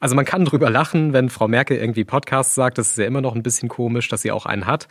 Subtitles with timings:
[0.00, 3.20] Also man kann drüber lachen, wenn Frau Merkel irgendwie Podcasts sagt, das ist ja immer
[3.20, 4.86] noch ein bisschen komisch, dass sie auch einen hat.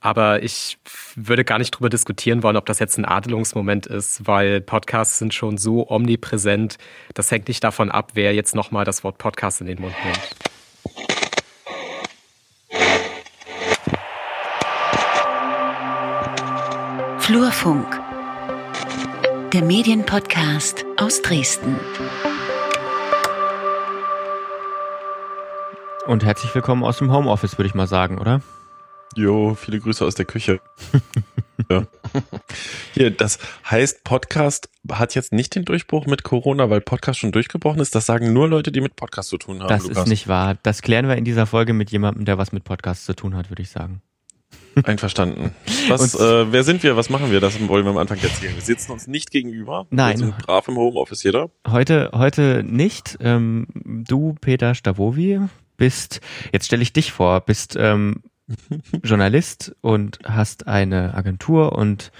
[0.00, 0.78] Aber ich
[1.16, 5.34] würde gar nicht drüber diskutieren wollen, ob das jetzt ein Adelungsmoment ist, weil Podcasts sind
[5.34, 6.76] schon so omnipräsent.
[7.14, 10.36] Das hängt nicht davon ab, wer jetzt nochmal das Wort Podcast in den Mund nimmt.
[17.18, 18.00] Flurfunk,
[19.54, 21.76] der Medienpodcast aus Dresden.
[26.06, 28.42] Und herzlich willkommen aus dem Homeoffice, würde ich mal sagen, oder?
[29.16, 30.60] Jo, viele Grüße aus der Küche.
[31.70, 31.86] ja.
[32.92, 33.38] Hier, das
[33.70, 37.94] heißt, Podcast hat jetzt nicht den Durchbruch mit Corona, weil Podcast schon durchgebrochen ist.
[37.94, 39.68] Das sagen nur Leute, die mit Podcast zu tun haben.
[39.68, 39.98] Das Lukas.
[39.98, 40.58] ist nicht wahr.
[40.62, 43.50] Das klären wir in dieser Folge mit jemandem, der was mit Podcast zu tun hat,
[43.50, 44.02] würde ich sagen.
[44.82, 45.54] Einverstanden.
[45.88, 46.96] Was, äh, wer sind wir?
[46.96, 47.40] Was machen wir?
[47.40, 48.54] Das wollen wir am Anfang erzählen.
[48.54, 49.86] Wir sitzen uns nicht gegenüber.
[49.90, 50.18] Nein.
[50.18, 51.50] Wir sind brav im Homeoffice jeder.
[51.66, 53.16] Heute, heute nicht.
[53.20, 55.40] Ähm, du, Peter Stavovi,
[55.76, 56.20] bist,
[56.52, 58.22] jetzt stelle ich dich vor, bist ähm,
[59.02, 62.12] Journalist und hast eine Agentur und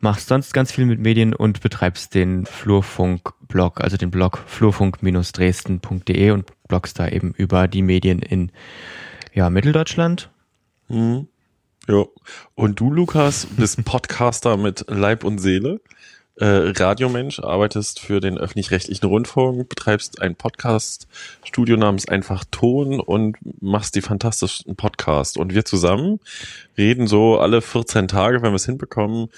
[0.00, 6.46] machst sonst ganz viel mit Medien und betreibst den Flurfunk-Blog, also den Blog flurfunk-dresden.de und
[6.68, 8.52] bloggst da eben über die Medien in
[9.34, 10.30] ja, Mitteldeutschland.
[10.88, 11.28] Mhm.
[11.88, 12.04] Ja.
[12.54, 15.80] Und du, Lukas, bist Podcaster mit Leib und Seele
[16.38, 23.94] äh, Radiomensch, arbeitest für den öffentlich-rechtlichen Rundfunk, betreibst ein Podcast-Studio namens Einfach Ton und machst
[23.94, 25.36] die fantastischen Podcasts.
[25.36, 26.20] Und wir zusammen
[26.76, 29.28] reden so alle 14 Tage, wenn wir es hinbekommen,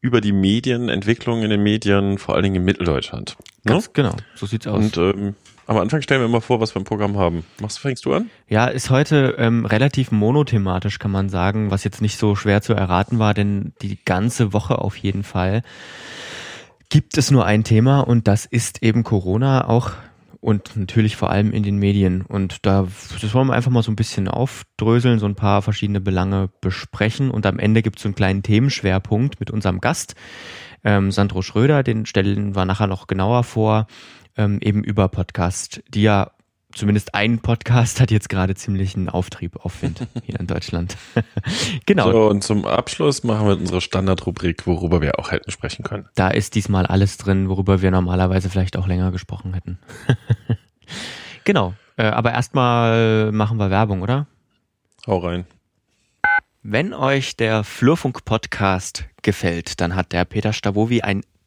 [0.00, 3.36] über die Medienentwicklung in den Medien, vor allen Dingen in Mitteldeutschland.
[3.64, 3.82] Ne?
[3.94, 4.76] Genau, so sieht's aus.
[4.76, 5.34] Und ähm,
[5.66, 7.44] am Anfang stellen wir immer vor, was wir im Programm haben.
[7.58, 8.28] Machst, fängst du an?
[8.48, 12.74] Ja, ist heute ähm, relativ monothematisch, kann man sagen, was jetzt nicht so schwer zu
[12.74, 15.62] erraten war, denn die ganze Woche auf jeden Fall
[16.88, 19.92] gibt es nur ein Thema und das ist eben Corona auch
[20.44, 22.20] und natürlich vor allem in den Medien.
[22.20, 22.86] Und da,
[23.20, 27.30] das wollen wir einfach mal so ein bisschen aufdröseln, so ein paar verschiedene Belange besprechen
[27.30, 30.14] und am Ende gibt es so einen kleinen Themenschwerpunkt mit unserem Gast,
[30.84, 33.86] ähm, Sandro Schröder, den stellen wir nachher noch genauer vor,
[34.36, 36.30] ähm, eben über Podcast, die ja
[36.74, 40.96] zumindest ein Podcast hat jetzt gerade ziemlich einen Auftrieb, Aufwind hier in Deutschland.
[41.86, 42.10] genau.
[42.10, 46.08] So, und zum Abschluss machen wir unsere Standardrubrik, worüber wir auch hätten sprechen können.
[46.14, 49.78] Da ist diesmal alles drin, worüber wir normalerweise vielleicht auch länger gesprochen hätten.
[51.44, 51.74] genau.
[51.96, 54.26] Äh, aber erstmal machen wir Werbung, oder?
[55.06, 55.46] Hau rein.
[56.62, 61.22] Wenn euch der Flurfunk-Podcast gefällt, dann hat der Peter Stavovi ein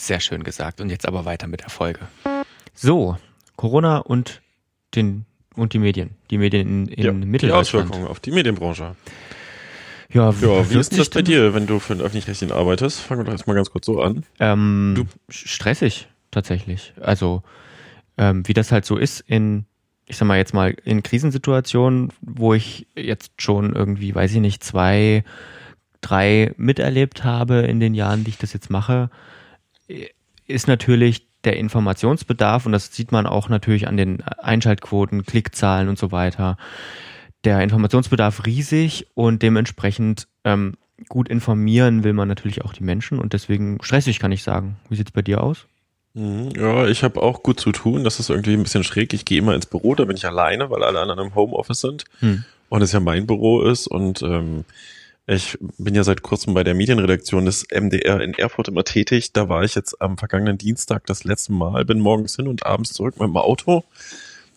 [0.00, 0.80] Sehr schön gesagt.
[0.80, 2.00] Und jetzt aber weiter mit der Folge.
[2.72, 3.18] So,
[3.56, 4.40] Corona und
[4.94, 6.12] den und die Medien.
[6.30, 7.84] Die Medien in, in ja, Mitteldeutschland.
[7.84, 8.96] Die Auswirkungen auf die Medienbranche.
[10.10, 12.98] Ja, ja wie ist das bei dir, wenn du für den öffentlich-rechtlichen arbeitest?
[13.00, 14.24] Fangen wir doch erstmal ganz kurz so an.
[14.38, 16.94] Ähm, du stressig, tatsächlich.
[16.98, 17.42] Also,
[18.16, 19.66] ähm, wie das halt so ist in,
[20.06, 24.64] ich sag mal jetzt mal, in Krisensituationen, wo ich jetzt schon irgendwie, weiß ich nicht,
[24.64, 25.24] zwei,
[26.00, 29.10] drei miterlebt habe in den Jahren, die ich das jetzt mache,
[30.46, 35.98] ist natürlich der Informationsbedarf, und das sieht man auch natürlich an den Einschaltquoten, Klickzahlen und
[35.98, 36.56] so weiter,
[37.44, 40.74] der Informationsbedarf riesig und dementsprechend ähm,
[41.08, 44.76] gut informieren will man natürlich auch die Menschen und deswegen stressig, kann ich sagen.
[44.90, 45.66] Wie sieht's bei dir aus?
[46.14, 48.04] Mhm, ja, ich habe auch gut zu tun.
[48.04, 49.14] Das ist irgendwie ein bisschen schräg.
[49.14, 52.04] Ich gehe immer ins Büro, da bin ich alleine, weil alle anderen im Homeoffice sind
[52.18, 52.44] hm.
[52.68, 54.64] und es ja mein Büro ist und ähm,
[55.30, 59.32] ich bin ja seit kurzem bei der Medienredaktion des MDR in Erfurt immer tätig.
[59.32, 62.92] Da war ich jetzt am vergangenen Dienstag das letzte Mal, bin morgens hin und abends
[62.92, 63.84] zurück mit dem Auto,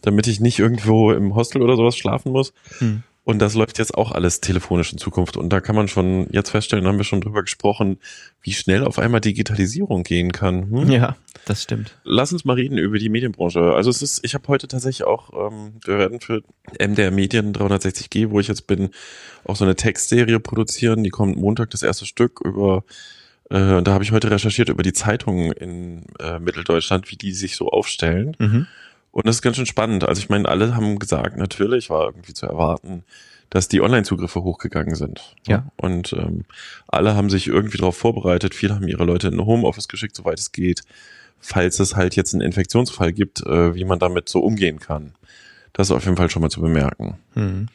[0.01, 2.53] damit ich nicht irgendwo im Hostel oder sowas schlafen muss.
[2.79, 3.03] Hm.
[3.25, 5.37] Und das läuft jetzt auch alles telefonisch in Zukunft.
[5.37, 7.97] Und da kann man schon jetzt feststellen, haben wir schon drüber gesprochen,
[8.41, 10.70] wie schnell auf einmal Digitalisierung gehen kann.
[10.70, 10.91] Hm?
[10.91, 11.16] Ja,
[11.46, 11.97] das stimmt.
[12.03, 13.73] Lass uns mal reden über die Medienbranche.
[13.73, 16.43] Also es ist, ich habe heute tatsächlich auch, ähm, wir werden für
[16.78, 18.90] MDR Medien 360G, wo ich jetzt bin,
[19.46, 21.03] auch so eine Textserie produzieren.
[21.03, 22.84] Die kommt Montag das erste Stück über
[23.49, 27.55] äh, da habe ich heute recherchiert über die Zeitungen in äh, Mitteldeutschland, wie die sich
[27.55, 28.35] so aufstellen.
[28.40, 28.67] Mhm.
[29.14, 30.04] Und das ist ganz schön spannend.
[30.08, 33.04] Also ich meine, alle haben gesagt, natürlich war irgendwie zu erwarten,
[33.52, 35.36] dass die Online-Zugriffe hochgegangen sind.
[35.48, 35.68] Ja.
[35.76, 36.46] Und ähm,
[36.88, 38.56] alle haben sich irgendwie darauf vorbereitet.
[38.56, 40.82] Viele haben ihre Leute in ein Homeoffice geschickt, soweit es geht,
[41.40, 45.14] falls es halt jetzt einen Infektionsfall gibt, äh, wie man damit so umgehen kann.
[45.74, 47.20] Das ist auf jeden Fall schon mal zu bemerken.
[47.36, 47.68] Hm.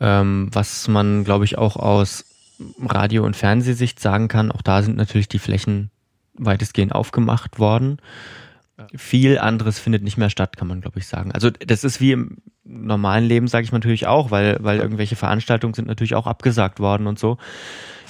[0.00, 2.24] Ähm, was man, glaube ich, auch aus
[2.80, 5.92] Radio- und Fernsehsicht sagen kann, auch da sind natürlich die Flächen
[6.34, 7.98] weitestgehend aufgemacht worden.
[8.94, 11.32] Viel anderes findet nicht mehr statt, kann man, glaube ich, sagen.
[11.32, 15.74] Also das ist wie im normalen Leben, sage ich natürlich auch, weil, weil irgendwelche Veranstaltungen
[15.74, 17.38] sind natürlich auch abgesagt worden und so.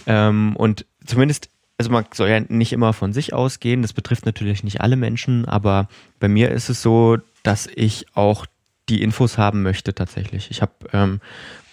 [0.07, 1.49] Ähm, und zumindest,
[1.79, 5.47] also man soll ja nicht immer von sich ausgehen, das betrifft natürlich nicht alle Menschen,
[5.47, 5.89] aber
[6.19, 8.47] bei mir ist es so, dass ich auch
[8.89, 10.51] die Infos haben möchte tatsächlich.
[10.51, 11.21] Ich habe ähm,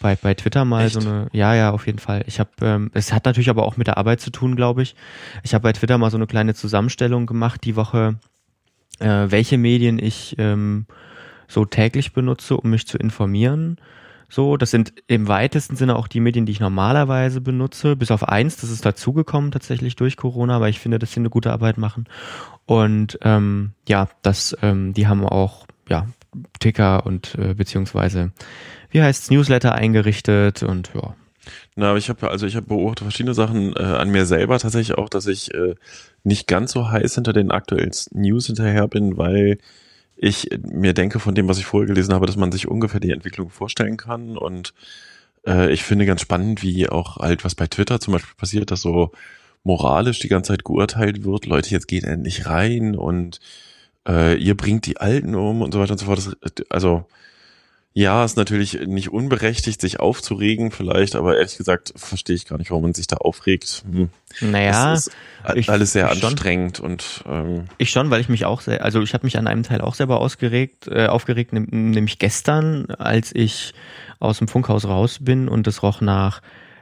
[0.02, 0.94] bei, bei Twitter mal Echt?
[0.94, 2.24] so eine, ja, ja, auf jeden Fall.
[2.28, 4.96] Ich habe, ähm, es hat natürlich aber auch mit der Arbeit zu tun, glaube ich.
[5.44, 8.16] Ich habe bei Twitter mal so eine kleine Zusammenstellung gemacht die Woche,
[9.00, 10.86] äh, welche Medien ich ähm,
[11.48, 13.78] so täglich benutze, um mich zu informieren.
[14.28, 18.28] So, das sind im weitesten Sinne auch die Medien, die ich normalerweise benutze, bis auf
[18.28, 21.78] eins, das ist dazugekommen tatsächlich durch Corona, weil ich finde, dass sie eine gute Arbeit
[21.78, 22.06] machen.
[22.66, 26.08] Und ähm, ja, das, ähm, die haben auch ja
[26.60, 28.32] Ticker und äh, beziehungsweise
[28.90, 31.16] wie heißt's Newsletter eingerichtet und ja.
[31.76, 35.10] Na, ich habe also ich habe beobachtet verschiedene Sachen äh, an mir selber tatsächlich auch,
[35.10, 35.76] dass ich äh,
[36.24, 39.58] nicht ganz so heiß hinter den aktuellen News hinterher bin, weil
[40.18, 43.12] ich mir denke von dem, was ich vorher gelesen habe, dass man sich ungefähr die
[43.12, 44.74] Entwicklung vorstellen kann und
[45.46, 48.82] äh, ich finde ganz spannend, wie auch halt was bei Twitter zum Beispiel passiert, dass
[48.82, 49.12] so
[49.64, 53.40] moralisch die ganze Zeit geurteilt wird, Leute, jetzt geht endlich rein und
[54.08, 56.20] äh, ihr bringt die Alten um und so weiter und so fort.
[56.20, 56.36] Das,
[56.70, 57.06] also
[57.98, 62.70] ja, ist natürlich nicht unberechtigt, sich aufzuregen vielleicht, aber ehrlich gesagt verstehe ich gar nicht,
[62.70, 63.86] warum man sich da aufregt.
[63.90, 64.10] Hm.
[64.42, 65.16] Naja, das ist
[65.56, 66.86] ich, alles sehr anstrengend schon.
[66.88, 69.64] und ähm, ich schon, weil ich mich auch sehr, also ich habe mich an einem
[69.64, 73.74] Teil auch selber ausgeregt, äh, aufgeregt, nämlich gestern, als ich
[74.20, 76.42] aus dem Funkhaus raus bin und es roch nach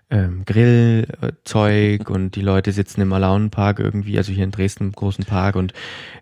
[0.10, 5.26] ähm, Grillzeug und die Leute sitzen im Alaunenpark irgendwie, also hier in Dresden im großen
[5.26, 5.74] Park und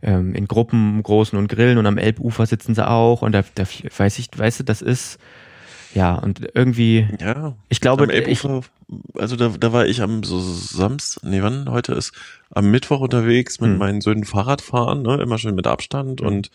[0.02, 3.64] ähm, in Gruppen großen und grillen und am Elbufer sitzen sie auch und da, da
[3.64, 5.20] weiß ich, weißt du, das ist
[5.94, 10.24] ja und irgendwie ja ich glaube am Elbufer, ich, also da, da war ich am
[10.24, 12.14] so Samstag nee wann heute ist
[12.50, 13.78] am Mittwoch unterwegs mit hm.
[13.78, 16.28] meinen Söhnen Fahrrad fahren ne immer schön mit Abstand hm.
[16.28, 16.52] und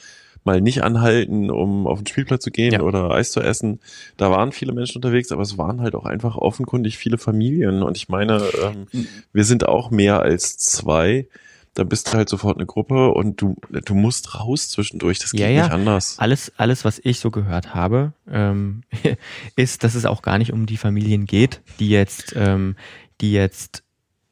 [0.47, 2.81] mal nicht anhalten, um auf den Spielplatz zu gehen ja.
[2.81, 3.81] oder Eis zu essen.
[4.17, 7.83] Da waren viele Menschen unterwegs, aber es waren halt auch einfach offenkundig viele Familien.
[7.83, 9.09] Und ich meine, ähm, mhm.
[9.33, 11.29] wir sind auch mehr als zwei.
[11.75, 15.19] Da bist du halt sofort eine Gruppe und du, du musst raus zwischendurch.
[15.19, 15.63] Das geht ja, ja.
[15.65, 16.19] nicht anders.
[16.19, 18.83] Alles, alles, was ich so gehört habe, ähm,
[19.57, 22.77] ist, dass es auch gar nicht um die Familien geht, die jetzt, ähm,
[23.21, 23.83] die jetzt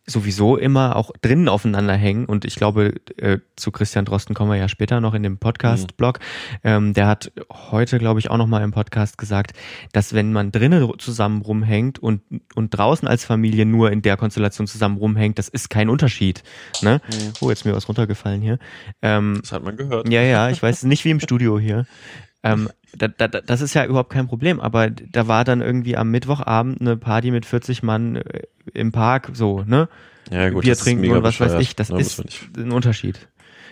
[0.07, 4.59] sowieso immer auch drinnen aufeinander hängen und ich glaube, äh, zu Christian Drosten kommen wir
[4.59, 6.19] ja später noch in dem Podcast-Blog.
[6.19, 6.59] Mhm.
[6.65, 9.53] Ähm, der hat heute, glaube ich, auch noch mal im Podcast gesagt,
[9.93, 12.21] dass wenn man drinnen zusammen rumhängt und,
[12.55, 16.43] und draußen als Familie nur in der Konstellation zusammen rumhängt, das ist kein Unterschied.
[16.83, 17.01] Ne?
[17.07, 17.33] Mhm.
[17.41, 18.59] Oh, jetzt ist mir was runtergefallen hier.
[19.01, 20.09] Ähm, das hat man gehört.
[20.11, 21.87] Ja, ja, ich weiß nicht wie im Studio hier.
[22.45, 26.11] Ähm, da, da, das ist ja überhaupt kein Problem, aber da war dann irgendwie am
[26.11, 28.43] Mittwochabend eine Party mit 40 Mann äh,
[28.73, 29.89] im Park, so, ne?
[30.31, 32.23] Ja, gut, Bier trinken und was weiß ich, das ja, ist
[32.57, 33.29] ein Unterschied.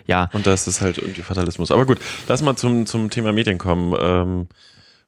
[0.06, 0.30] Ja.
[0.32, 1.70] Und das ist halt irgendwie Fatalismus.
[1.70, 1.98] Aber gut,
[2.28, 3.94] lass mal zum, zum Thema Medien kommen.
[3.98, 4.48] Ähm,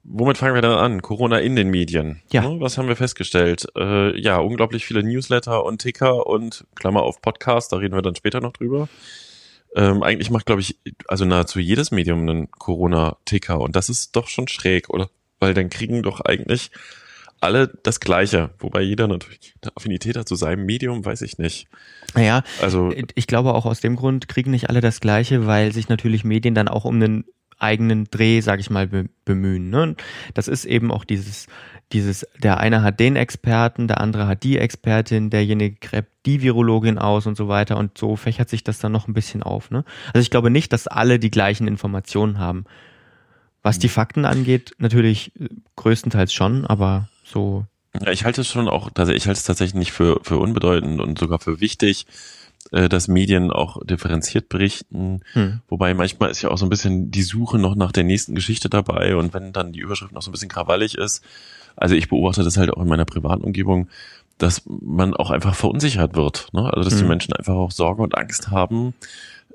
[0.04, 1.02] womit fangen wir dann an?
[1.02, 2.22] Corona in den Medien.
[2.32, 2.42] Ja.
[2.42, 3.66] Ne, was haben wir festgestellt?
[3.76, 8.14] Äh, ja, unglaublich viele Newsletter und Ticker und Klammer auf Podcast, da reden wir dann
[8.14, 8.88] später noch drüber.
[9.74, 10.78] Ähm, eigentlich macht, glaube ich,
[11.08, 15.10] also nahezu jedes Medium einen Corona-Ticker und das ist doch schon schräg, oder?
[15.40, 16.70] Weil dann kriegen doch eigentlich
[17.40, 21.66] alle das Gleiche, wobei jeder natürlich eine Affinität hat zu seinem Medium, weiß ich nicht.
[22.14, 25.88] Naja, also ich glaube auch aus dem Grund kriegen nicht alle das Gleiche, weil sich
[25.88, 27.24] natürlich Medien dann auch um einen
[27.58, 28.88] eigenen Dreh, sag ich mal,
[29.24, 29.70] bemühen.
[29.70, 29.96] Ne?
[30.34, 31.46] Das ist eben auch dieses
[31.92, 36.98] dieses, der eine hat den Experten, der andere hat die Expertin, derjenige gräbt die Virologin
[36.98, 39.70] aus und so weiter und so fächert sich das dann noch ein bisschen auf.
[39.70, 39.84] Ne?
[40.12, 42.64] Also ich glaube nicht, dass alle die gleichen Informationen haben.
[43.62, 43.92] Was die mhm.
[43.92, 47.64] Fakten angeht, natürlich äh, größtenteils schon, aber so.
[47.98, 51.00] Ja, ich halte es schon auch, also ich halte es tatsächlich nicht für, für unbedeutend
[51.00, 52.06] und sogar für wichtig,
[52.72, 55.20] äh, dass Medien auch differenziert berichten.
[55.32, 55.60] Hm.
[55.68, 58.68] Wobei manchmal ist ja auch so ein bisschen die Suche noch nach der nächsten Geschichte
[58.68, 61.22] dabei und wenn dann die Überschrift noch so ein bisschen krawallig ist,
[61.76, 63.88] also ich beobachte das halt auch in meiner privaten Umgebung,
[64.38, 66.48] dass man auch einfach verunsichert wird.
[66.52, 66.64] Ne?
[66.72, 67.04] Also dass mhm.
[67.04, 68.94] die Menschen einfach auch Sorge und Angst haben.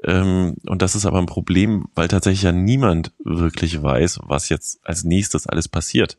[0.04, 4.80] Ähm, und das ist aber ein Problem, weil tatsächlich ja niemand wirklich weiß, was jetzt
[4.84, 6.18] als nächstes alles passiert.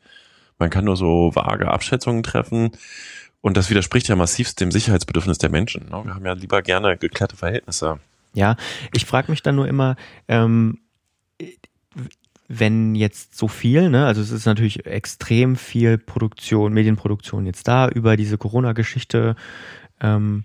[0.58, 2.72] Man kann nur so vage Abschätzungen treffen.
[3.40, 5.86] Und das widerspricht ja massivst dem Sicherheitsbedürfnis der Menschen.
[5.90, 6.04] Ne?
[6.04, 7.98] Wir haben ja lieber gerne geklärte Verhältnisse.
[8.34, 8.56] Ja,
[8.92, 9.96] ich frage mich dann nur immer,
[10.28, 10.78] ähm,
[12.48, 17.88] wenn jetzt so viel, ne, also es ist natürlich extrem viel Produktion, Medienproduktion jetzt da
[17.88, 19.36] über diese Corona-Geschichte,
[20.00, 20.44] ähm,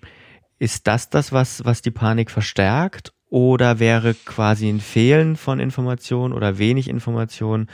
[0.59, 3.11] ist das das, was, was die Panik verstärkt?
[3.29, 7.67] Oder wäre quasi ein Fehlen von Informationen oder wenig Informationen,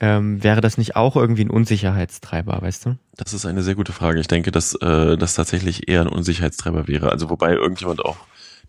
[0.00, 2.96] ähm, wäre das nicht auch irgendwie ein Unsicherheitstreiber, weißt du?
[3.16, 4.20] Das ist eine sehr gute Frage.
[4.20, 7.10] Ich denke, dass äh, das tatsächlich eher ein Unsicherheitstreiber wäre.
[7.10, 8.16] Also wobei irgendjemand auch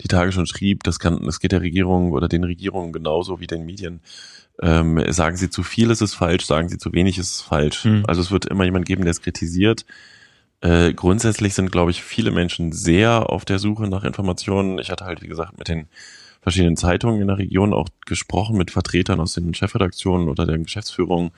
[0.01, 3.47] die Tage schon schrieb, das kann, das geht der Regierung oder den Regierungen genauso wie
[3.47, 4.01] den Medien.
[4.61, 7.85] Ähm, sagen sie zu viel, ist es falsch, sagen sie zu wenig, ist es falsch.
[7.85, 8.03] Mhm.
[8.07, 9.85] Also es wird immer jemand geben, der es kritisiert.
[10.61, 14.79] Äh, grundsätzlich sind, glaube ich, viele Menschen sehr auf der Suche nach Informationen.
[14.79, 15.87] Ich hatte halt, wie gesagt, mit den
[16.45, 21.31] verschiedenen Zeitungen in der Region auch gesprochen mit Vertretern aus den Chefredaktionen oder der Geschäftsführung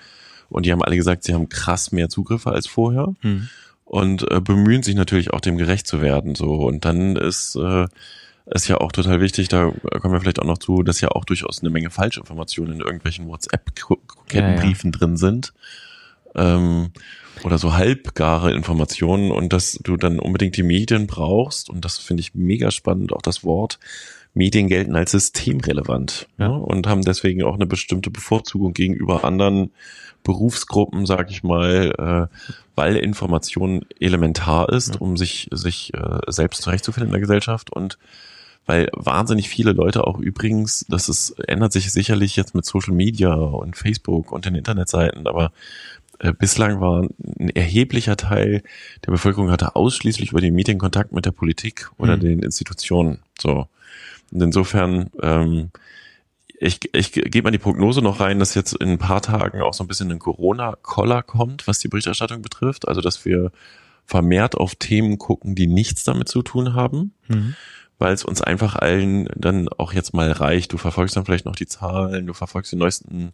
[0.49, 3.47] und die haben alle gesagt, sie haben krass mehr Zugriffe als vorher hm.
[3.85, 7.87] und äh, bemühen sich natürlich auch dem gerecht zu werden so und dann ist äh,
[8.47, 9.71] ist ja auch total wichtig, da
[10.01, 13.27] kommen wir vielleicht auch noch zu, dass ja auch durchaus eine Menge Falschinformationen in irgendwelchen
[13.27, 14.99] WhatsApp-Kettenbriefen ja, ja.
[14.99, 15.53] drin sind.
[16.33, 16.91] Ähm,
[17.43, 22.21] oder so halbgare Informationen und dass du dann unbedingt die Medien brauchst und das finde
[22.21, 23.79] ich mega spannend, auch das Wort,
[24.37, 26.49] Medien gelten als systemrelevant ja.
[26.49, 29.71] ne, und haben deswegen auch eine bestimmte Bevorzugung gegenüber anderen
[30.23, 32.37] Berufsgruppen, sag ich mal, äh,
[32.75, 35.01] weil Information elementar ist, ja.
[35.01, 37.97] um sich, sich äh, selbst zurechtzufinden in der Gesellschaft und
[38.65, 43.33] weil wahnsinnig viele Leute auch übrigens, das ist, ändert sich sicherlich jetzt mit Social Media
[43.33, 45.53] und Facebook und den Internetseiten, aber
[46.19, 47.07] äh, bislang war
[47.39, 48.63] ein erheblicher Teil
[49.05, 52.21] der Bevölkerung hatte ausschließlich über die Medien Kontakt mit der Politik oder mhm.
[52.21, 53.19] den Institutionen.
[53.39, 53.67] So.
[54.31, 55.71] Und insofern, ähm,
[56.59, 59.73] ich, ich gebe mal die Prognose noch rein, dass jetzt in ein paar Tagen auch
[59.73, 62.87] so ein bisschen ein Corona-Koller kommt, was die Berichterstattung betrifft.
[62.87, 63.51] Also, dass wir
[64.05, 67.55] vermehrt auf Themen gucken, die nichts damit zu tun haben, mhm.
[67.99, 70.73] weil es uns einfach allen dann auch jetzt mal reicht.
[70.73, 73.33] Du verfolgst dann vielleicht noch die Zahlen, du verfolgst die neuesten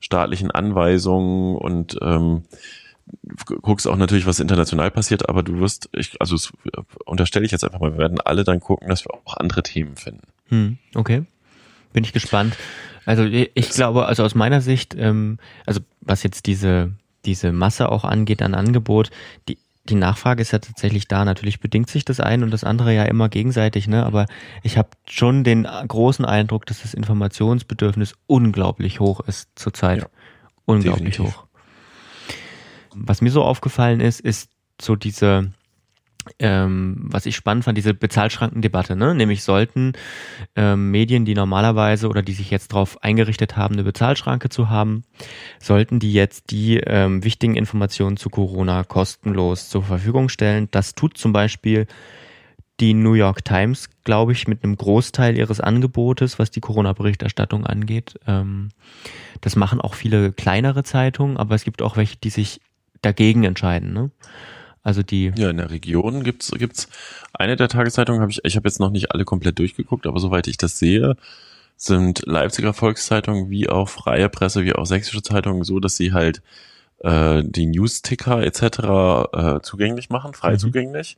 [0.00, 2.42] staatlichen Anweisungen und ähm,
[3.46, 6.52] guckst auch natürlich, was international passiert, aber du wirst, ich, also das
[7.04, 9.96] unterstelle ich jetzt einfach mal, wir werden alle dann gucken, dass wir auch andere Themen
[9.96, 10.22] finden.
[10.48, 11.24] Hm, okay.
[11.92, 12.56] Bin ich gespannt.
[13.04, 16.92] Also ich glaube, also aus meiner Sicht, ähm, also was jetzt diese,
[17.24, 19.10] diese Masse auch angeht an Angebot,
[19.48, 21.24] die, die Nachfrage ist ja tatsächlich da.
[21.24, 24.06] Natürlich bedingt sich das eine und das andere ja immer gegenseitig, ne?
[24.06, 24.26] Aber
[24.62, 30.02] ich habe schon den großen Eindruck, dass das Informationsbedürfnis unglaublich hoch ist zurzeit.
[30.02, 30.06] Ja,
[30.64, 31.36] unglaublich definitiv.
[31.36, 31.46] hoch.
[32.94, 35.52] Was mir so aufgefallen ist, ist so diese,
[36.38, 39.14] ähm, was ich spannend fand, diese Bezahlschrankendebatte, ne?
[39.14, 39.92] Nämlich sollten
[40.56, 45.04] ähm, Medien, die normalerweise oder die sich jetzt darauf eingerichtet haben, eine Bezahlschranke zu haben,
[45.60, 50.68] sollten die jetzt die ähm, wichtigen Informationen zu Corona kostenlos zur Verfügung stellen.
[50.70, 51.86] Das tut zum Beispiel
[52.80, 58.18] die New York Times, glaube ich, mit einem Großteil ihres Angebotes, was die Corona-Berichterstattung angeht.
[58.26, 58.70] Ähm,
[59.40, 62.60] das machen auch viele kleinere Zeitungen, aber es gibt auch welche, die sich
[63.02, 63.92] dagegen entscheiden.
[63.92, 64.10] Ne?
[64.82, 65.32] Also die.
[65.36, 66.88] Ja, in der Region gibt's gibt's
[67.32, 70.48] eine der Tageszeitungen habe ich ich habe jetzt noch nicht alle komplett durchgeguckt, aber soweit
[70.48, 71.16] ich das sehe,
[71.76, 76.42] sind Leipziger Volkszeitungen wie auch freie Presse wie auch sächsische Zeitungen so, dass sie halt
[77.00, 78.62] äh, die News-Ticker etc.
[79.32, 80.58] Äh, zugänglich machen, frei mhm.
[80.58, 81.16] zugänglich.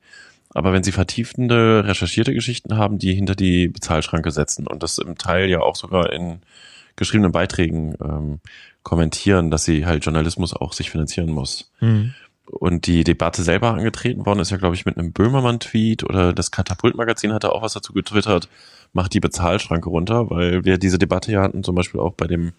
[0.50, 5.18] Aber wenn sie vertiefende, recherchierte Geschichten haben, die hinter die Bezahlschranke setzen und das im
[5.18, 6.42] Teil ja auch sogar in
[6.96, 8.40] geschriebenen Beiträgen ähm,
[8.82, 11.72] kommentieren, dass sie halt Journalismus auch sich finanzieren muss.
[11.80, 12.14] Mhm.
[12.46, 16.50] Und die Debatte selber angetreten worden ist ja, glaube ich, mit einem Böhmermann-Tweet oder das
[16.50, 18.48] Katapult-Magazin hatte auch was dazu getwittert,
[18.92, 22.52] macht die Bezahlschranke runter, weil wir diese Debatte ja hatten, zum Beispiel auch bei dem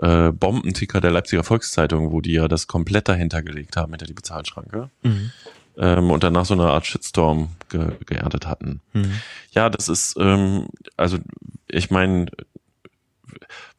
[0.00, 4.12] äh, Bombenticker der Leipziger Volkszeitung, wo die ja das komplett dahinter gelegt haben, hinter die
[4.12, 4.90] Bezahlschranke.
[5.02, 5.30] Mhm.
[5.76, 8.80] Ähm, und danach so eine Art Shitstorm ge geerntet hatten.
[8.92, 9.20] Mhm.
[9.52, 11.18] Ja, das ist, ähm, also
[11.66, 12.26] ich meine,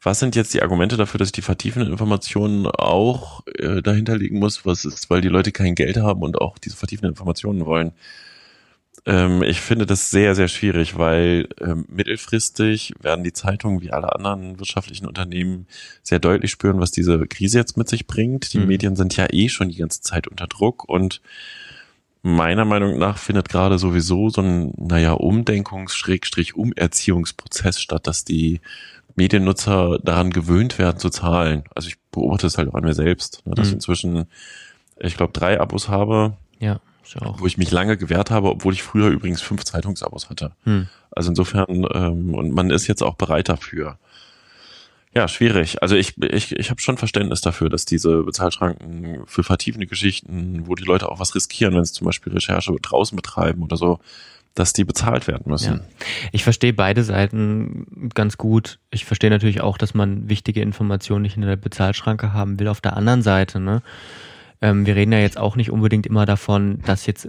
[0.02, 4.38] was sind jetzt die Argumente dafür, dass ich die vertiefenden Informationen auch äh, dahinter liegen
[4.38, 4.66] muss?
[4.66, 7.92] Was ist, weil die Leute kein Geld haben und auch diese vertiefenden Informationen wollen?
[9.06, 14.14] Ähm, ich finde das sehr, sehr schwierig, weil ähm, mittelfristig werden die Zeitungen wie alle
[14.14, 15.66] anderen wirtschaftlichen Unternehmen
[16.02, 18.52] sehr deutlich spüren, was diese Krise jetzt mit sich bringt.
[18.52, 18.66] Die mhm.
[18.66, 21.20] Medien sind ja eh schon die ganze Zeit unter Druck und
[22.22, 28.60] meiner Meinung nach findet gerade sowieso so ein, naja, Umdenkungs-Umerziehungsprozess statt, dass die
[29.16, 31.64] Mediennutzer daran gewöhnt werden zu zahlen.
[31.74, 33.70] Also ich beobachte es halt auch an mir selbst, ne, dass mhm.
[33.70, 34.26] ich inzwischen,
[34.98, 36.34] ich glaube, drei Abos habe.
[36.60, 36.80] Ja.
[37.04, 37.40] Ich auch.
[37.40, 40.52] Wo ich mich lange gewehrt habe, obwohl ich früher übrigens fünf Zeitungsabos hatte.
[40.64, 40.88] Mhm.
[41.10, 43.98] Also insofern, ähm, und man ist jetzt auch bereit dafür.
[45.14, 45.80] Ja, schwierig.
[45.82, 50.74] Also ich, ich, ich habe schon Verständnis dafür, dass diese Bezahlschranken für vertiefende Geschichten, wo
[50.74, 53.98] die Leute auch was riskieren, wenn sie zum Beispiel Recherche draußen betreiben oder so,
[54.56, 55.74] dass die bezahlt werden müssen.
[55.74, 56.06] Ja.
[56.32, 58.80] Ich verstehe beide Seiten ganz gut.
[58.90, 62.68] Ich verstehe natürlich auch, dass man wichtige Informationen nicht in der Bezahlschranke haben will.
[62.68, 63.82] Auf der anderen Seite, ne,
[64.60, 67.28] ähm, wir reden ja jetzt auch nicht unbedingt immer davon, dass jetzt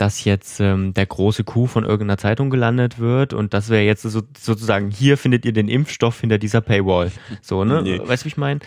[0.00, 4.00] dass jetzt ähm, der große Coup von irgendeiner Zeitung gelandet wird und das wäre jetzt
[4.00, 7.12] so, sozusagen, hier findet ihr den Impfstoff hinter dieser Paywall.
[7.42, 7.82] So, ne?
[7.82, 8.00] Nee.
[8.02, 8.60] Weißt du, wie ich meine?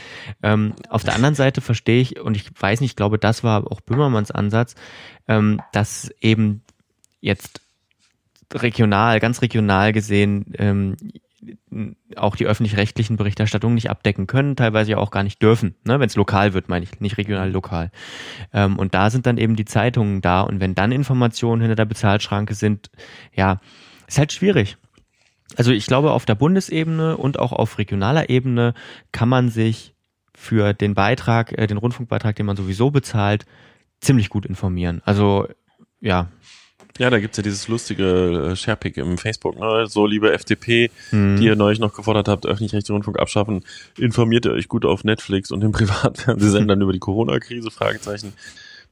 [0.44, 3.72] Ähm, auf der anderen Seite verstehe ich, und ich weiß nicht, ich glaube, das war
[3.72, 4.76] auch Böhmermanns Ansatz,
[5.28, 6.62] ähm, dass eben
[7.24, 7.62] jetzt
[8.54, 10.98] regional, ganz regional gesehen, ähm,
[12.16, 16.00] auch die öffentlich-rechtlichen Berichterstattungen nicht abdecken können, teilweise ja auch gar nicht dürfen, ne?
[16.00, 17.92] wenn es lokal wird, meine ich, nicht regional, lokal.
[18.54, 21.86] Ähm, und da sind dann eben die Zeitungen da und wenn dann Informationen hinter der
[21.86, 22.92] Bezahlschranke sind,
[23.34, 23.60] ja,
[24.08, 24.78] ist halt schwierig.
[25.56, 28.74] Also ich glaube, auf der Bundesebene und auch auf regionaler Ebene
[29.12, 29.96] kann man sich
[30.36, 33.46] für den Beitrag, äh, den Rundfunkbeitrag, den man sowieso bezahlt,
[34.02, 35.02] ziemlich gut informieren.
[35.06, 35.48] Also
[36.00, 36.30] ja,
[37.00, 39.88] ja, da gibt's ja dieses lustige äh, Sharepick im Facebook, ne?
[39.88, 41.38] So, liebe FDP, mhm.
[41.38, 43.64] die ihr neulich noch gefordert habt, öffentlich-rechtlichen Rundfunk abschaffen,
[43.98, 47.72] informiert ihr euch gut auf Netflix und den Privatfernsehsendern über die Corona-Krise?
[47.72, 48.34] Fragezeichen.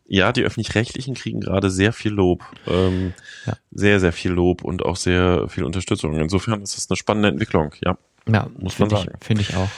[0.08, 2.44] Ja, die öffentlich-rechtlichen kriegen gerade sehr viel Lob.
[2.68, 3.14] Ähm,
[3.46, 3.54] ja.
[3.72, 6.16] Sehr, sehr viel Lob und auch sehr viel Unterstützung.
[6.16, 7.98] Insofern ist das eine spannende Entwicklung, ja.
[8.28, 9.14] Ja, muss man sagen.
[9.22, 9.70] Finde ich auch.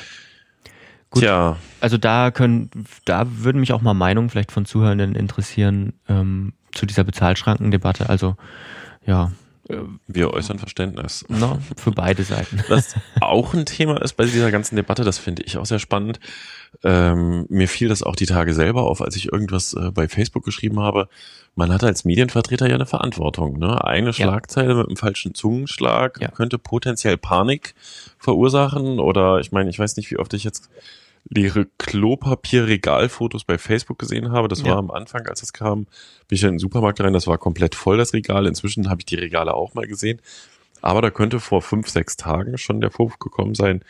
[1.11, 1.57] Gut, Tja.
[1.81, 2.71] Also da können,
[3.05, 8.09] da würden mich auch mal Meinungen vielleicht von Zuhörenden interessieren ähm, zu dieser Bezahlschrankendebatte.
[8.09, 8.35] Also
[9.05, 9.31] ja.
[9.69, 9.77] Äh,
[10.07, 11.25] Wir äußern Verständnis.
[11.29, 12.63] No, für beide Seiten.
[12.67, 16.19] Was auch ein Thema ist bei dieser ganzen Debatte, das finde ich auch sehr spannend.
[16.83, 20.43] Ähm, mir fiel das auch die Tage selber auf, als ich irgendwas äh, bei Facebook
[20.43, 21.07] geschrieben habe.
[21.55, 23.59] Man hat als Medienvertreter ja eine Verantwortung.
[23.59, 23.83] Ne?
[23.83, 24.75] Eine Schlagzeile ja.
[24.75, 26.29] mit einem falschen Zungenschlag ja.
[26.29, 27.75] könnte potenziell Panik
[28.17, 28.99] verursachen.
[28.99, 30.69] Oder ich meine, ich weiß nicht, wie oft ich jetzt
[31.29, 34.47] leere Klopapier-Regalfotos bei Facebook gesehen habe.
[34.47, 34.71] Das ja.
[34.71, 35.85] war am Anfang, als es kam,
[36.27, 38.45] bin ich in den Supermarkt rein, das war komplett voll, das Regal.
[38.45, 40.21] Inzwischen habe ich die Regale auch mal gesehen.
[40.81, 43.83] Aber da könnte vor fünf, sechs Tagen schon der Vorwurf gekommen sein,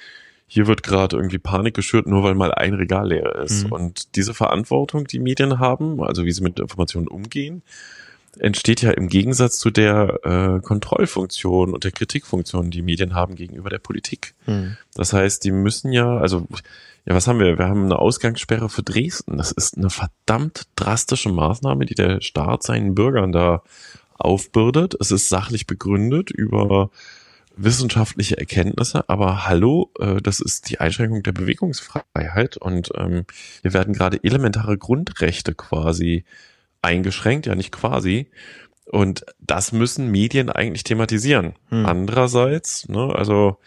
[0.45, 3.65] hier wird gerade irgendwie Panik geschürt, nur weil mal ein Regal leer ist.
[3.65, 3.71] Mhm.
[3.71, 7.63] Und diese Verantwortung, die Medien haben, also wie sie mit Informationen umgehen,
[8.39, 13.69] entsteht ja im Gegensatz zu der äh, Kontrollfunktion und der Kritikfunktion, die Medien haben gegenüber
[13.69, 14.33] der Politik.
[14.45, 14.77] Mhm.
[14.95, 16.47] Das heißt, die müssen ja, also
[17.05, 17.57] ja, was haben wir?
[17.57, 19.37] Wir haben eine Ausgangssperre für Dresden.
[19.37, 23.61] Das ist eine verdammt drastische Maßnahme, die der Staat seinen Bürgern da
[24.17, 24.95] aufbürdet.
[24.99, 26.89] Es ist sachlich begründet über
[27.55, 33.25] wissenschaftliche Erkenntnisse, aber hallo, äh, das ist die Einschränkung der Bewegungsfreiheit und ähm,
[33.61, 36.25] hier werden gerade elementare Grundrechte quasi
[36.83, 38.27] eingeschränkt, ja nicht quasi.
[38.85, 41.53] Und das müssen Medien eigentlich thematisieren.
[41.69, 41.85] Hm.
[41.85, 43.57] Andererseits, ne, also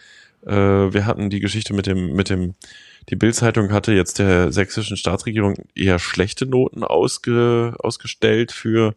[0.45, 2.55] äh, wir hatten die Geschichte mit dem mit dem
[3.09, 8.95] die Bildzeitung hatte jetzt der sächsischen Staatsregierung eher schlechte Noten ausge, ausgestellt für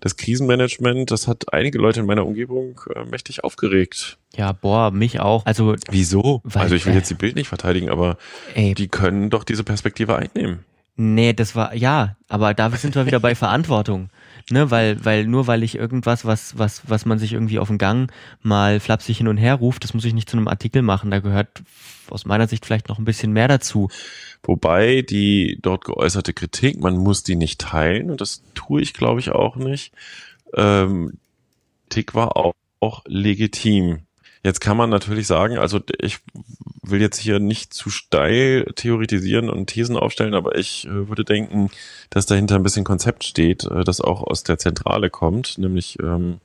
[0.00, 1.10] das Krisenmanagement.
[1.10, 4.16] Das hat einige Leute in meiner Umgebung äh, mächtig aufgeregt.
[4.34, 5.44] Ja, boah, mich auch.
[5.44, 6.40] Also wieso?
[6.42, 8.16] Weil, also ich will äh, jetzt die Bild nicht verteidigen, aber
[8.54, 10.64] ey, die können doch diese Perspektive einnehmen.
[11.02, 14.10] Nee, das war ja, aber da sind wir wieder bei Verantwortung
[14.50, 17.78] ne, weil, weil nur weil ich irgendwas, was, was, was man sich irgendwie auf dem
[17.78, 21.10] Gang mal flapsig hin und her ruft, das muss ich nicht zu einem Artikel machen.
[21.10, 21.62] Da gehört
[22.10, 23.88] aus meiner Sicht vielleicht noch ein bisschen mehr dazu.
[24.42, 29.20] Wobei die dort geäußerte Kritik, man muss die nicht teilen und das tue ich, glaube
[29.20, 29.92] ich, auch nicht.
[30.54, 31.18] Ähm,
[31.88, 34.00] Tick war auch, auch legitim.
[34.42, 36.18] Jetzt kann man natürlich sagen, also ich
[36.82, 41.70] will jetzt hier nicht zu steil theoretisieren und Thesen aufstellen, aber ich äh, würde denken,
[42.08, 46.40] dass dahinter ein bisschen Konzept steht, äh, das auch aus der Zentrale kommt, nämlich ähm,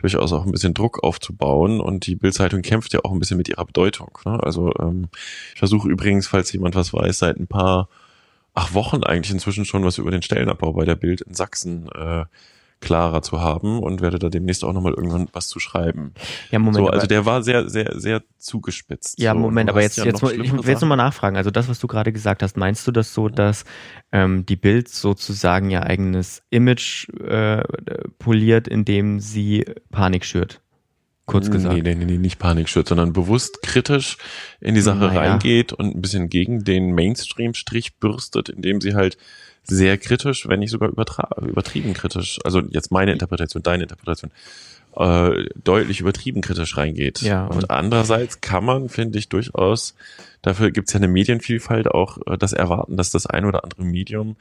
[0.00, 1.80] durchaus auch ein bisschen Druck aufzubauen.
[1.80, 4.16] Und die Bildzeitung kämpft ja auch ein bisschen mit ihrer Bedeutung.
[4.24, 4.42] Ne?
[4.42, 5.08] Also ähm,
[5.52, 7.88] ich versuche übrigens, falls jemand was weiß, seit ein paar,
[8.54, 12.24] ach Wochen eigentlich inzwischen schon was über den Stellenabbau bei der Bild in Sachsen äh,
[12.80, 16.14] klarer zu haben und werde da demnächst auch nochmal irgendwann was zu schreiben.
[16.50, 16.86] Ja, Moment.
[16.86, 19.20] So, also der war sehr, sehr, sehr zugespitzt.
[19.20, 19.38] Ja, so.
[19.38, 21.36] Moment, aber jetzt, ja jetzt ich will jetzt nochmal nachfragen.
[21.36, 23.64] Also das, was du gerade gesagt hast, meinst du das so, dass
[24.12, 27.62] ähm, die Bild sozusagen ihr eigenes Image äh,
[28.18, 30.60] poliert, indem sie Panik schürt?
[31.30, 31.74] kurz gesagt.
[31.74, 34.16] Nee, nee, nee, nicht Panik schürt, sondern bewusst kritisch
[34.60, 35.20] in die Sache naja.
[35.20, 39.16] reingeht und ein bisschen gegen den Mainstream-Strich bürstet, indem sie halt
[39.64, 44.30] sehr kritisch, wenn nicht sogar übertrieben kritisch, also jetzt meine Interpretation, deine Interpretation,
[44.96, 47.22] äh, deutlich übertrieben kritisch reingeht.
[47.22, 49.94] Ja, und, und andererseits kann man, finde ich, durchaus,
[50.42, 53.84] dafür gibt es ja eine Medienvielfalt, auch äh, das erwarten, dass das ein oder andere
[53.84, 54.36] Medium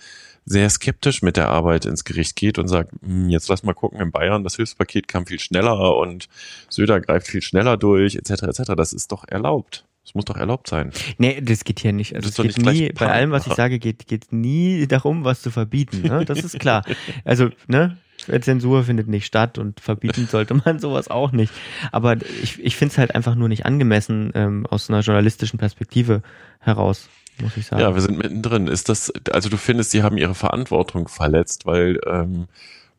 [0.45, 4.01] sehr skeptisch mit der Arbeit ins Gericht geht und sagt, hm, jetzt lass mal gucken,
[4.01, 6.27] in Bayern, das Hilfspaket kam viel schneller und
[6.69, 8.43] Söder greift viel schneller durch, etc.
[8.43, 8.61] etc.
[8.75, 9.85] Das ist doch erlaubt.
[10.09, 10.91] Das muss doch erlaubt sein.
[11.19, 12.15] Nee, das geht hier nicht.
[12.15, 15.51] Also es geht nie, bei allem, was ich sage, geht, geht nie darum, was zu
[15.51, 16.01] verbieten.
[16.01, 16.25] Ne?
[16.25, 16.83] Das ist klar.
[17.25, 17.97] Also, ne?
[18.41, 21.53] Zensur findet nicht statt und verbieten sollte man sowas auch nicht.
[21.91, 26.23] Aber ich, ich finde es halt einfach nur nicht angemessen ähm, aus einer journalistischen Perspektive
[26.59, 27.07] heraus,
[27.39, 27.83] muss ich sagen.
[27.83, 28.65] Ja, wir sind mittendrin.
[28.65, 32.47] Ist das, also du findest, sie haben ihre Verantwortung verletzt, weil ähm,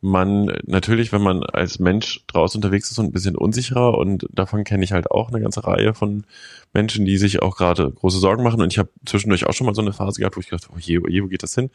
[0.01, 4.63] man natürlich, wenn man als Mensch draußen unterwegs ist und ein bisschen unsicherer und davon
[4.63, 6.25] kenne ich halt auch eine ganze Reihe von
[6.73, 9.75] Menschen, die sich auch gerade große Sorgen machen und ich habe zwischendurch auch schon mal
[9.75, 11.69] so eine Phase gehabt, wo ich gedacht, oh je, oh je, wo geht das hin?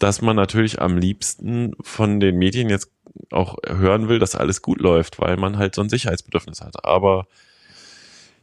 [0.00, 2.90] Dass man natürlich am liebsten von den Medien jetzt
[3.30, 6.84] auch hören will, dass alles gut läuft, weil man halt so ein Sicherheitsbedürfnis hat.
[6.84, 7.26] Aber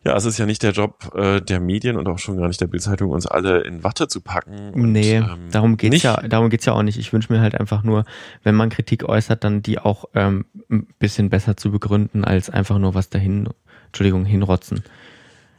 [0.05, 2.59] ja, es ist ja nicht der Job äh, der Medien und auch schon gar nicht
[2.59, 4.71] der Bildzeitung, uns alle in Watte zu packen.
[4.73, 6.03] Und, nee, ähm, darum geht's nicht.
[6.03, 6.97] ja, darum geht's ja auch nicht.
[6.99, 8.03] Ich wünsche mir halt einfach nur,
[8.43, 12.79] wenn man Kritik äußert, dann die auch ähm, ein bisschen besser zu begründen, als einfach
[12.79, 13.49] nur was dahin,
[13.87, 14.83] Entschuldigung, hinrotzen.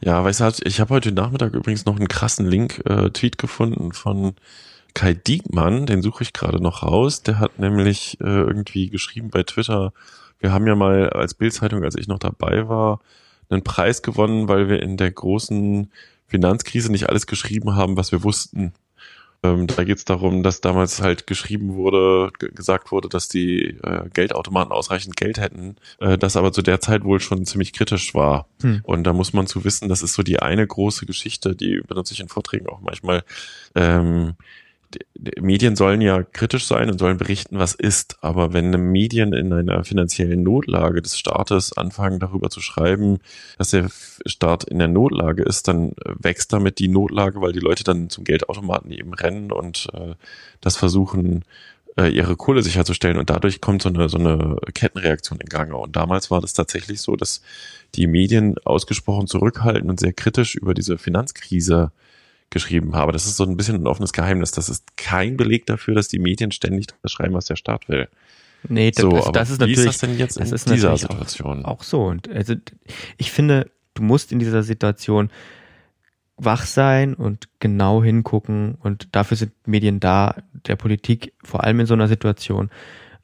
[0.01, 4.35] Ja, weißt du, ich habe heute Nachmittag übrigens noch einen krassen Link-Tweet äh, gefunden von
[4.93, 7.23] Kai Diekmann, den suche ich gerade noch raus.
[7.23, 9.91] Der hat nämlich äh, irgendwie geschrieben bei Twitter,
[10.39, 12.99] wir haben ja mal als Bildzeitung, als ich noch dabei war,
[13.49, 15.91] einen Preis gewonnen, weil wir in der großen
[16.27, 18.73] Finanzkrise nicht alles geschrieben haben, was wir wussten.
[19.45, 24.09] Ähm, da geht es darum, dass damals halt geschrieben wurde, gesagt wurde, dass die äh,
[24.13, 28.47] Geldautomaten ausreichend Geld hätten, äh, das aber zu der Zeit wohl schon ziemlich kritisch war.
[28.61, 28.81] Hm.
[28.83, 32.13] Und da muss man zu wissen, das ist so die eine große Geschichte, die benutze
[32.13, 33.23] ich in Vorträgen auch manchmal.
[33.75, 34.33] Ähm,
[35.41, 38.17] Medien sollen ja kritisch sein und sollen berichten, was ist.
[38.21, 43.19] Aber wenn Medien in einer finanziellen Notlage des Staates anfangen, darüber zu schreiben,
[43.57, 43.89] dass der
[44.25, 48.23] Staat in der Notlage ist, dann wächst damit die Notlage, weil die Leute dann zum
[48.23, 50.15] Geldautomaten eben rennen und äh,
[50.61, 51.43] das versuchen,
[51.97, 53.17] äh, ihre Kohle sicherzustellen.
[53.17, 55.73] Und dadurch kommt so eine, so eine Kettenreaktion in Gang.
[55.73, 57.41] Und damals war das tatsächlich so, dass
[57.95, 61.91] die Medien ausgesprochen zurückhaltend und sehr kritisch über diese Finanzkrise
[62.49, 63.11] geschrieben habe.
[63.11, 64.51] Das ist so ein bisschen ein offenes Geheimnis.
[64.51, 68.07] Das ist kein Beleg dafür, dass die Medien ständig das schreiben, was der Staat will.
[68.67, 69.77] Nee, das, so, das, das ist natürlich.
[69.77, 71.65] Wie ist das denn jetzt in dieser Situation?
[71.65, 72.05] Auch, auch so.
[72.05, 72.55] Und also
[73.17, 75.29] ich finde, du musst in dieser Situation
[76.37, 78.75] wach sein und genau hingucken.
[78.81, 82.69] Und dafür sind Medien da, der Politik, vor allem in so einer Situation,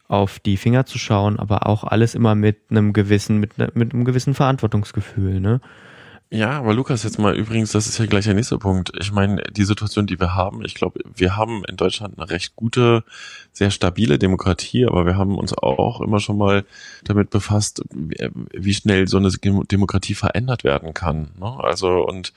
[0.08, 3.94] auf die Finger zu schauen, aber auch alles immer mit einem gewissen, mit, ne, mit
[3.94, 5.62] einem gewissen Verantwortungsgefühl, ne?
[6.34, 8.94] Ja, aber Lukas, jetzt mal übrigens, das ist ja gleich der nächste Punkt.
[9.02, 12.56] Ich meine, die Situation, die wir haben, ich glaube, wir haben in Deutschland eine recht
[12.56, 13.04] gute,
[13.52, 16.64] sehr stabile Demokratie, aber wir haben uns auch immer schon mal
[17.04, 21.32] damit befasst, wie schnell so eine Demokratie verändert werden kann.
[21.38, 21.54] Ne?
[21.60, 22.32] Also und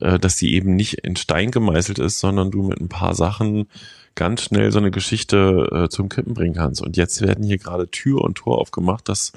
[0.00, 3.68] äh, dass die eben nicht in Stein gemeißelt ist, sondern du mit ein paar Sachen
[4.16, 6.82] ganz schnell so eine Geschichte äh, zum Kippen bringen kannst.
[6.82, 9.32] Und jetzt werden hier gerade Tür und Tor aufgemacht, dass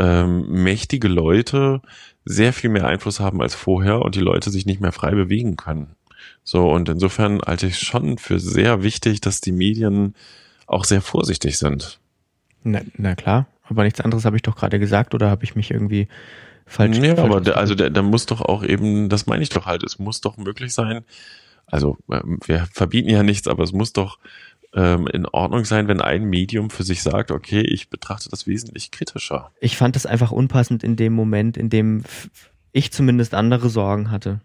[0.00, 1.82] ähm, mächtige Leute
[2.24, 5.56] sehr viel mehr Einfluss haben als vorher und die Leute sich nicht mehr frei bewegen
[5.56, 5.96] können.
[6.44, 10.14] So, und insofern halte ich schon für sehr wichtig, dass die Medien
[10.66, 11.98] auch sehr vorsichtig sind.
[12.62, 15.70] Na, na klar, aber nichts anderes habe ich doch gerade gesagt oder habe ich mich
[15.70, 16.08] irgendwie
[16.66, 19.48] falsch Ja, falsch aber da, also da, da muss doch auch eben, das meine ich
[19.48, 21.04] doch halt, es muss doch möglich sein,
[21.70, 24.18] also ähm, wir verbieten ja nichts, aber es muss doch
[24.74, 28.90] ähm, in Ordnung sein, wenn ein Medium für sich sagt, okay, ich betrachte das wesentlich
[28.90, 29.50] kritischer.
[29.60, 32.04] Ich fand das einfach unpassend in dem Moment, in dem
[32.72, 34.40] ich zumindest andere Sorgen hatte.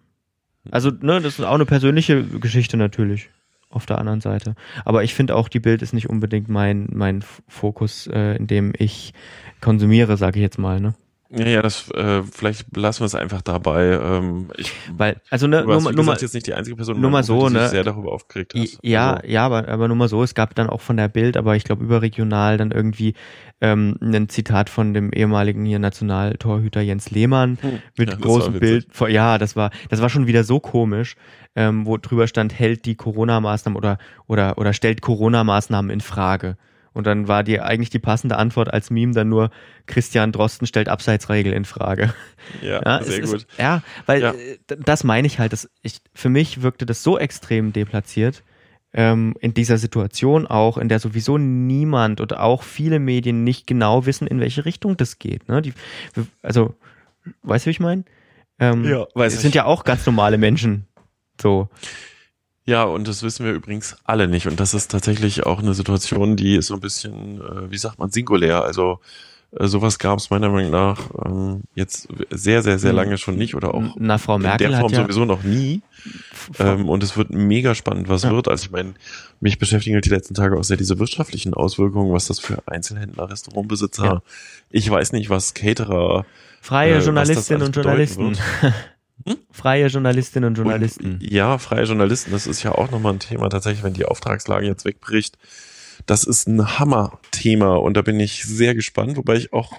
[0.71, 3.29] Also, ne, das ist auch eine persönliche Geschichte natürlich
[3.69, 4.55] auf der anderen Seite.
[4.83, 8.73] Aber ich finde auch, die Bild ist nicht unbedingt mein, mein Fokus, äh, in dem
[8.77, 9.13] ich
[9.61, 10.95] konsumiere, sage ich jetzt mal, ne?
[11.29, 13.99] Ja, ja, das äh, vielleicht lassen wir es einfach dabei.
[13.99, 17.23] Ähm, ich, Weil also ne, nur, nur mal jetzt nicht die einzige Person, nur mal
[17.23, 18.77] so, die ne, sehr darüber aufgeregt hast.
[18.83, 19.27] Ja, also.
[19.27, 20.21] ja, aber aber nur mal so.
[20.21, 23.15] Es gab dann auch von der Bild, aber ich glaube überregional dann irgendwie
[23.59, 27.79] ähm, ein Zitat von dem ehemaligen hier Nationaltorhüter Jens Lehmann hm.
[27.97, 28.87] mit ja, großem Bild.
[28.91, 31.15] Vor, ja, das war das war schon wieder so komisch,
[31.55, 36.55] ähm, wo drüber stand, hält die Corona-Maßnahmen oder oder oder stellt Corona-Maßnahmen in Frage.
[36.95, 39.51] Und dann war die eigentlich die passende Antwort als Meme dann nur
[39.85, 42.13] Christian Drosten stellt Abseitsregel in Frage.
[42.61, 43.35] Ja, ja sehr gut.
[43.35, 44.31] Ist, ja, weil ja.
[44.31, 45.51] Äh, das meine ich halt.
[45.51, 48.43] Dass ich, für mich wirkte das so extrem deplatziert
[48.93, 54.05] ähm, in dieser Situation auch, in der sowieso niemand oder auch viele Medien nicht genau
[54.05, 55.49] wissen, in welche Richtung das geht.
[55.49, 55.61] Ne?
[55.61, 55.73] Die,
[56.41, 56.75] also,
[57.43, 58.05] weißt du, wie ich meine?
[58.57, 60.87] Ähm, ja, weiß es sind ja auch ganz normale Menschen.
[61.41, 61.67] So.
[62.65, 64.47] Ja, und das wissen wir übrigens alle nicht.
[64.47, 67.99] Und das ist tatsächlich auch eine Situation, die ist so ein bisschen, äh, wie sagt
[67.99, 68.63] man, singulär.
[68.63, 68.99] Also
[69.51, 72.97] äh, sowas gab es meiner Meinung nach ähm, jetzt sehr, sehr, sehr hm.
[72.97, 75.81] lange schon nicht oder auch Na, Frau Merkel in der Form ja sowieso noch nie.
[76.57, 78.31] Ähm, und es wird mega spannend, was ja.
[78.31, 78.47] wird.
[78.47, 78.95] Also ich meine,
[79.39, 83.29] mich beschäftigen halt die letzten Tage auch sehr diese wirtschaftlichen Auswirkungen, was das für Einzelhändler,
[83.29, 84.21] Restaurantbesitzer, ja.
[84.71, 86.25] ich weiß nicht, was Caterer.
[86.61, 88.37] Freie äh, Journalistinnen und Journalisten.
[89.25, 89.37] Hm?
[89.51, 91.13] Freie Journalistinnen und Journalisten.
[91.13, 94.67] Und, ja, freie Journalisten, das ist ja auch nochmal ein Thema, tatsächlich, wenn die Auftragslage
[94.67, 95.37] jetzt wegbricht.
[96.05, 99.73] Das ist ein Hammer-Thema und da bin ich sehr gespannt, wobei ich auch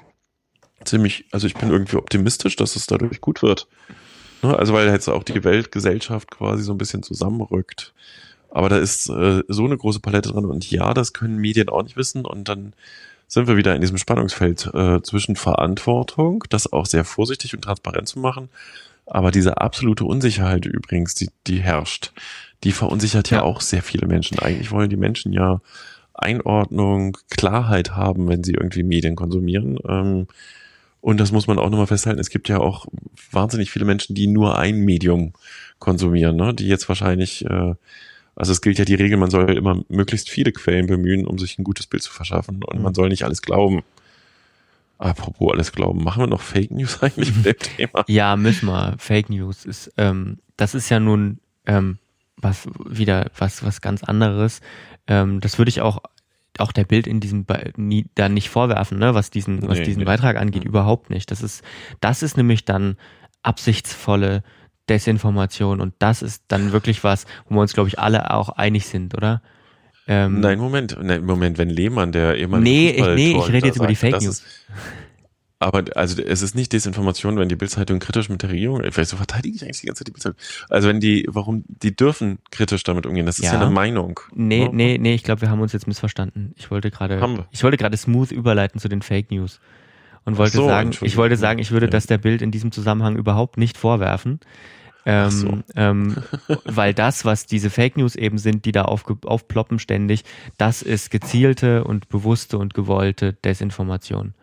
[0.85, 3.69] ziemlich, also ich bin irgendwie optimistisch, dass es dadurch gut wird.
[4.43, 7.95] Ne, also weil jetzt auch die Weltgesellschaft quasi so ein bisschen zusammenrückt.
[8.51, 11.83] Aber da ist äh, so eine große Palette drin und ja, das können Medien auch
[11.83, 12.75] nicht wissen und dann
[13.29, 18.09] sind wir wieder in diesem Spannungsfeld äh, zwischen Verantwortung, das auch sehr vorsichtig und transparent
[18.09, 18.49] zu machen,
[19.07, 22.13] aber diese absolute Unsicherheit übrigens, die, die herrscht,
[22.65, 23.39] die verunsichert ja.
[23.39, 24.39] ja auch sehr viele Menschen.
[24.39, 25.61] Eigentlich wollen die Menschen ja
[26.15, 29.79] Einordnung, Klarheit haben, wenn sie irgendwie Medien konsumieren.
[29.89, 30.27] Ähm,
[31.01, 32.19] und das muss man auch nochmal festhalten.
[32.19, 32.87] Es gibt ja auch
[33.31, 35.35] wahnsinnig viele Menschen, die nur ein Medium
[35.79, 36.55] konsumieren, ne?
[36.55, 37.75] die jetzt wahrscheinlich, äh,
[38.35, 41.59] also es gilt ja die Regel, man soll immer möglichst viele Quellen bemühen, um sich
[41.59, 42.65] ein gutes Bild zu verschaffen.
[42.65, 42.95] Und man mhm.
[42.97, 43.83] soll nicht alles glauben.
[44.99, 48.05] Apropos alles glauben, machen wir noch Fake News eigentlich mit dem Thema?
[48.09, 48.95] Ja, müssen wir.
[48.99, 51.99] Fake News ist, ähm, das ist ja nun ähm,
[52.37, 54.61] was wieder was was ganz anderes.
[55.07, 56.01] Ähm, das würde ich auch
[56.59, 60.01] auch der Bild in diesem Be nie, dann nicht vorwerfen, ne, was diesen was diesen
[60.01, 60.07] nee.
[60.07, 60.71] Beitrag angeht, mhm.
[60.71, 61.31] überhaupt nicht.
[61.31, 61.63] Das ist
[62.01, 62.97] das ist nämlich dann
[63.43, 64.43] absichtsvolle
[64.89, 68.87] Desinformation und das ist dann wirklich was, wo wir uns glaube ich alle auch einig
[68.87, 69.43] sind, oder?
[70.07, 73.77] Ähm, Nein, Moment, Nein, Moment, wenn Lehmann, der ehemalige Nee, ich, nee, ich rede jetzt
[73.77, 74.41] über die Fake News.
[74.41, 74.45] Ist,
[75.59, 79.17] aber also es ist nicht Desinformation, wenn die Bildzeitung kritisch mit der Regierung, vielleicht so
[79.17, 80.39] verteidige ich eigentlich die ganze Zeit die Bildzeitung.
[80.69, 84.21] Also wenn die, warum, die dürfen kritisch damit umgehen, das ist ja, ja eine Meinung.
[84.35, 84.71] Nee, ne?
[84.73, 86.53] nee, nee, ich glaube, wir haben uns jetzt missverstanden.
[86.57, 89.61] Ich wollte gerade, ich wollte gerade smooth überleiten zu den Fake News.
[90.27, 93.17] Und wollte so, sagen, ich wollte sagen, ich würde das der Bild in diesem Zusammenhang
[93.17, 94.41] überhaupt nicht vorwerfen.
[95.09, 95.59] Ähm, so.
[95.77, 96.17] ähm,
[96.65, 100.25] weil das, was diese Fake News eben sind, die da aufploppen ständig,
[100.59, 104.35] das ist gezielte und bewusste und gewollte Desinformation.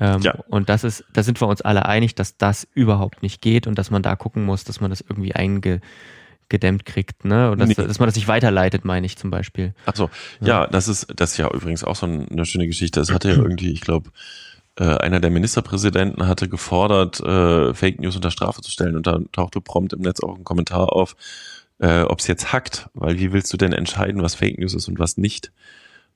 [0.00, 0.34] Ähm, ja.
[0.48, 3.78] Und das ist, da sind wir uns alle einig, dass das überhaupt nicht geht und
[3.78, 7.50] dass man da gucken muss, dass man das irgendwie eingedämmt kriegt, ne?
[7.50, 7.74] Und dass, nee.
[7.74, 9.74] dass man das nicht weiterleitet, meine ich zum Beispiel.
[9.84, 10.08] Ach so,
[10.40, 13.00] ja, ja, das ist, das ist ja übrigens auch so eine schöne Geschichte.
[13.00, 14.10] Es hatte ja irgendwie, ich glaube,
[14.76, 19.18] äh, einer der Ministerpräsidenten hatte gefordert, äh, Fake News unter Strafe zu stellen und da
[19.32, 21.16] tauchte prompt im Netz auch ein Kommentar auf,
[21.78, 24.88] äh, ob es jetzt hackt, weil wie willst du denn entscheiden, was Fake News ist
[24.88, 25.52] und was nicht?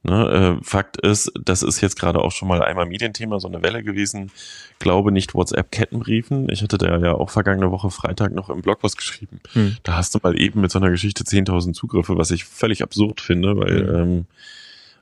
[0.06, 3.62] Ne, äh, Fakt ist, das ist jetzt gerade auch schon mal einmal Medienthema, so eine
[3.62, 4.30] Welle gewesen.
[4.78, 6.50] Glaube nicht WhatsApp-Kettenbriefen.
[6.50, 9.40] Ich hatte da ja auch vergangene Woche Freitag noch im Blog was geschrieben.
[9.54, 9.78] Hm.
[9.82, 13.22] Da hast du mal eben mit so einer Geschichte 10.000 Zugriffe, was ich völlig absurd
[13.22, 13.94] finde, weil, hm.
[13.94, 14.26] ähm,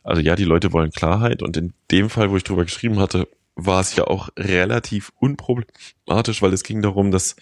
[0.05, 3.27] also ja, die Leute wollen Klarheit und in dem Fall, wo ich drüber geschrieben hatte,
[3.55, 7.37] war es ja auch relativ unproblematisch, weil es ging darum, dass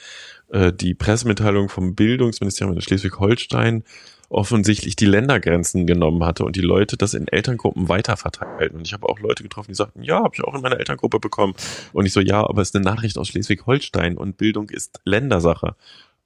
[0.49, 3.85] äh, die Pressemitteilung vom Bildungsministerium in Schleswig-Holstein
[4.29, 8.79] offensichtlich die Ländergrenzen genommen hatte und die Leute das in Elterngruppen weiterverteilten.
[8.79, 11.19] Und ich habe auch Leute getroffen, die sagten, ja, habe ich auch in meiner Elterngruppe
[11.19, 11.55] bekommen.
[11.93, 15.75] Und ich so, ja, aber es ist eine Nachricht aus Schleswig-Holstein und Bildung ist Ländersache.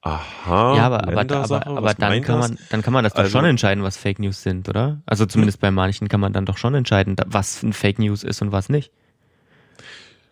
[0.01, 0.75] Aha.
[0.75, 3.45] Ja, aber, aber, aber, aber dann kann man, dann kann man das doch also, schon
[3.45, 5.01] entscheiden, was Fake News sind, oder?
[5.07, 8.39] Also zumindest bei manchen kann man dann doch schon entscheiden, was ein Fake News ist
[8.43, 8.91] und was nicht.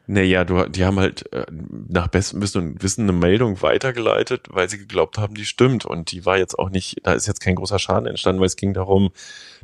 [0.06, 4.70] Naja, du, die haben halt äh, nach bestem Wissen und Wissen eine Meldung weitergeleitet, weil
[4.70, 5.86] sie geglaubt haben, die stimmt.
[5.86, 8.58] Und die war jetzt auch nicht, da ist jetzt kein großer Schaden entstanden, weil es
[8.58, 9.12] ging darum,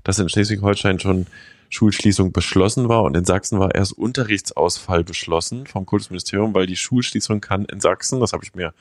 [0.03, 1.27] dass in Schleswig-Holstein schon
[1.69, 7.41] Schulschließung beschlossen war und in Sachsen war erst Unterrichtsausfall beschlossen vom Kultusministerium, weil die Schulschließung
[7.41, 8.73] kann in Sachsen, das habe ich mir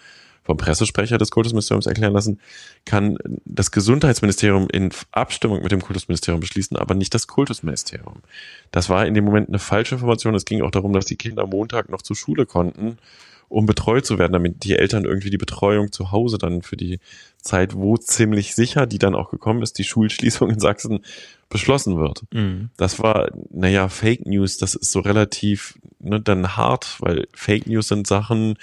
[0.49, 2.41] vom Pressesprecher des Kultusministeriums erklären lassen,
[2.87, 8.23] kann das Gesundheitsministerium in Abstimmung mit dem Kultusministerium beschließen, aber nicht das Kultusministerium.
[8.71, 10.35] Das war in dem Moment eine falsche Information.
[10.35, 12.97] Es ging auch darum, dass die Kinder am Montag noch zur Schule konnten,
[13.51, 16.99] um betreut zu werden, damit die Eltern irgendwie die Betreuung zu Hause dann für die
[17.43, 21.01] Zeit, wo ziemlich sicher, die dann auch gekommen ist, die Schulschließung in Sachsen
[21.51, 22.23] beschlossen wird.
[22.33, 22.71] Mhm.
[22.79, 27.89] Das war, naja, Fake News, das ist so relativ ne, dann hart, weil Fake News
[27.89, 28.57] sind Sachen,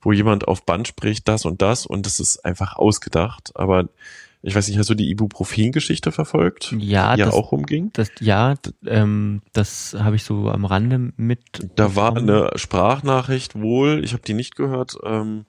[0.00, 3.52] wo jemand auf Band spricht, das und das und das ist einfach ausgedacht.
[3.54, 3.88] Aber
[4.42, 6.74] ich weiß nicht, hast du die Ibuprofen-Geschichte verfolgt?
[6.78, 7.90] Ja, die das, ja auch umging.
[7.92, 8.54] Das, ja,
[8.86, 11.40] ähm, das habe ich so am Rande mit.
[11.74, 15.44] Da war eine Sprachnachricht wohl, ich habe die nicht gehört, ähm,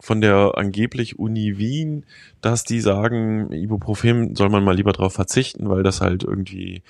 [0.00, 2.04] von der angeblich Uni Wien,
[2.40, 6.82] dass die sagen, Ibuprofen soll man mal lieber drauf verzichten, weil das halt irgendwie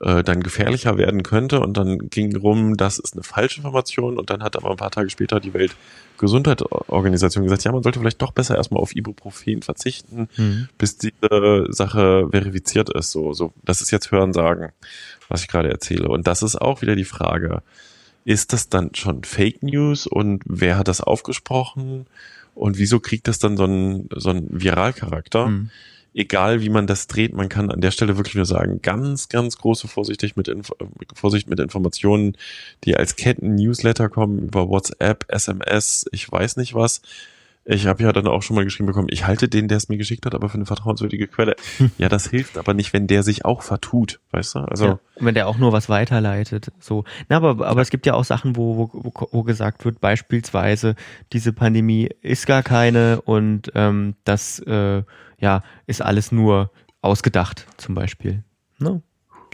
[0.00, 1.60] äh, dann gefährlicher werden könnte.
[1.60, 4.18] Und dann ging rum, das ist eine falsche Information.
[4.18, 8.20] Und dann hat aber ein paar Tage später die Weltgesundheitsorganisation gesagt, ja, man sollte vielleicht
[8.22, 10.68] doch besser erstmal auf Ibuprofen verzichten, mhm.
[10.78, 13.10] bis diese Sache verifiziert ist.
[13.10, 14.72] So, so, das ist jetzt Hören sagen,
[15.28, 16.08] was ich gerade erzähle.
[16.08, 17.62] Und das ist auch wieder die Frage.
[18.24, 22.06] Ist das dann schon Fake News und wer hat das aufgesprochen?
[22.54, 25.48] Und wieso kriegt das dann so einen, so einen Viralcharakter?
[25.48, 25.70] Mhm
[26.16, 29.58] egal wie man das dreht, man kann an der Stelle wirklich nur sagen, ganz, ganz
[29.58, 30.72] große Vorsichtig mit Inf
[31.14, 32.36] Vorsicht mit Informationen,
[32.84, 37.02] die als Ketten-Newsletter kommen über WhatsApp, SMS, ich weiß nicht was.
[37.68, 39.96] Ich habe ja dann auch schon mal geschrieben bekommen, ich halte den, der es mir
[39.96, 41.56] geschickt hat, aber für eine vertrauenswürdige Quelle.
[41.98, 44.58] Ja, das hilft aber nicht, wenn der sich auch vertut, weißt du?
[44.60, 47.04] Also ja, wenn der auch nur was weiterleitet, so.
[47.28, 50.94] Na, aber aber es gibt ja auch Sachen, wo, wo wo gesagt wird, beispielsweise
[51.32, 55.02] diese Pandemie ist gar keine und ähm, das äh,
[55.38, 56.70] ja ist alles nur
[57.00, 58.44] ausgedacht, zum Beispiel.
[58.78, 59.02] Ne?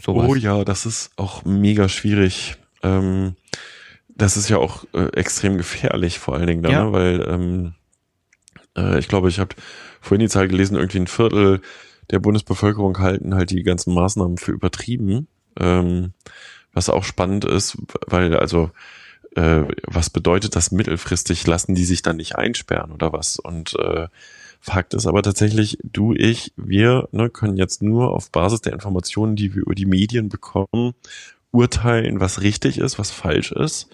[0.03, 0.27] Sowas.
[0.27, 2.57] Oh ja, das ist auch mega schwierig.
[2.81, 3.35] Ähm,
[4.09, 6.83] das ist ja auch äh, extrem gefährlich, vor allen Dingen dann, ja.
[6.85, 6.91] ne?
[6.91, 7.73] weil ähm,
[8.77, 9.55] äh, ich glaube, ich habe
[10.01, 11.61] vorhin die Zahl gelesen, irgendwie ein Viertel
[12.11, 15.27] der Bundesbevölkerung halten halt die ganzen Maßnahmen für übertrieben.
[15.59, 16.13] Ähm,
[16.73, 18.71] was auch spannend ist, weil also
[19.35, 21.45] äh, was bedeutet das mittelfristig?
[21.47, 23.39] Lassen die sich dann nicht einsperren oder was?
[23.39, 24.07] Und äh,
[24.65, 29.35] Fakt ist aber tatsächlich, du, ich, wir ne, können jetzt nur auf Basis der Informationen,
[29.35, 30.93] die wir über die Medien bekommen,
[31.51, 33.89] urteilen, was richtig ist, was falsch ist.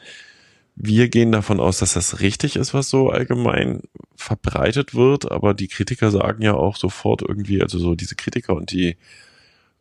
[0.76, 3.82] Wir gehen davon aus, dass das richtig ist, was so allgemein
[4.16, 8.72] verbreitet wird, aber die Kritiker sagen ja auch sofort irgendwie, also so diese Kritiker und
[8.72, 8.98] die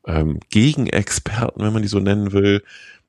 [0.06, 2.62] ähm, Gegenexperten, wenn man die so nennen will,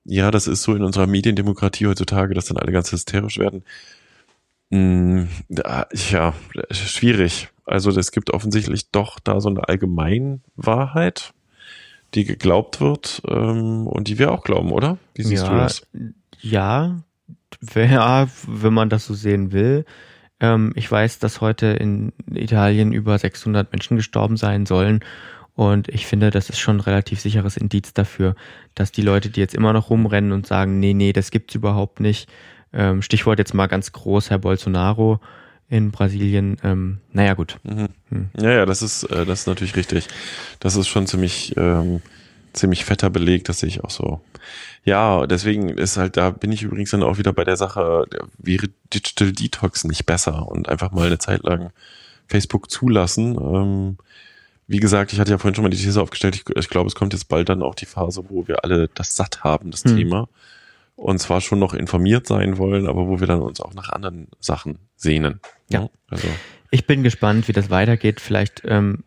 [0.03, 3.63] ja, das ist so in unserer Mediendemokratie heutzutage, dass dann alle ganz hysterisch werden.
[4.69, 6.33] Hm, ja,
[6.71, 7.47] schwierig.
[7.69, 11.33] Also es gibt offensichtlich doch da so eine Allgemeinwahrheit,
[12.15, 14.97] die geglaubt wird ähm, und die wir auch glauben, oder?
[15.13, 15.87] Wie siehst ja, du das?
[16.41, 17.01] Ja,
[17.75, 19.85] ja, wenn man das so sehen will.
[20.39, 25.01] Ähm, ich weiß, dass heute in Italien über 600 Menschen gestorben sein sollen
[25.59, 28.35] und ich finde, das ist schon ein relativ sicheres Indiz dafür,
[28.75, 31.99] dass die Leute, die jetzt immer noch rumrennen und sagen, nee, nee, das gibt's überhaupt
[31.99, 32.31] nicht,
[32.71, 35.19] ähm, Stichwort jetzt mal ganz groß, Herr Bolsonaro
[35.69, 37.57] in Brasilien, ähm, naja gut.
[37.63, 37.89] Mhm.
[38.09, 38.29] Hm.
[38.37, 40.07] Ja, ja, das ist, äh, das ist natürlich richtig.
[40.59, 42.01] Das ist schon ziemlich, ähm,
[42.53, 44.21] ziemlich fetter Beleg, das sehe ich auch so.
[44.83, 48.05] Ja, deswegen ist halt, da bin ich übrigens dann auch wieder bei der Sache,
[48.39, 51.71] wäre Digital Detox nicht besser und einfach mal eine Zeit lang
[52.27, 53.35] Facebook zulassen.
[53.35, 53.97] Ähm,
[54.65, 56.95] wie gesagt, ich hatte ja vorhin schon mal die These aufgestellt, ich, ich glaube, es
[56.95, 59.97] kommt jetzt bald dann auch die Phase, wo wir alle das satt haben, das hm.
[59.97, 60.29] Thema.
[60.95, 64.27] Und zwar schon noch informiert sein wollen, aber wo wir dann uns auch nach anderen
[64.39, 65.39] Sachen sehnen.
[65.69, 65.89] Ja.
[66.09, 66.27] Also.
[66.71, 68.19] Ich bin gespannt, wie das weitergeht.
[68.19, 69.03] Vielleicht ähm,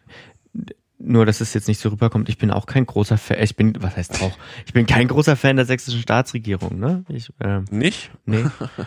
[1.04, 3.74] nur, dass es jetzt nicht so rüberkommt, ich bin auch kein großer Fan, ich bin,
[3.80, 7.04] was heißt auch, ich bin kein großer Fan der sächsischen Staatsregierung, ne?
[7.08, 8.10] Ich, äh, nicht?
[8.24, 8.44] Nee.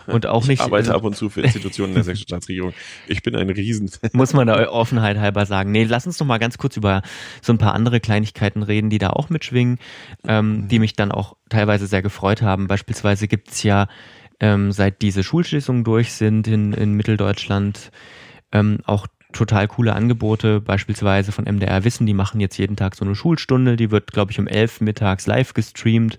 [0.08, 0.60] Und auch nicht.
[0.60, 2.74] Ich arbeite äh, ab und zu für Institutionen der sächsischen Staatsregierung.
[3.08, 4.10] Ich bin ein Riesenfan.
[4.14, 5.72] Muss man da Offenheit halber sagen.
[5.72, 7.02] Nee, lass uns doch mal ganz kurz über
[7.42, 9.80] so ein paar andere Kleinigkeiten reden, die da auch mitschwingen,
[10.26, 12.68] ähm, die mich dann auch teilweise sehr gefreut haben.
[12.68, 13.88] Beispielsweise gibt's ja,
[14.40, 17.92] ähm, seit diese Schulschließungen durch sind in, in Mitteldeutschland,
[18.52, 23.06] ähm, auch total coole Angebote, beispielsweise von MDR Wissen, die machen jetzt jeden Tag so
[23.06, 26.18] eine Schulstunde, die wird, glaube ich, um elf mittags live gestreamt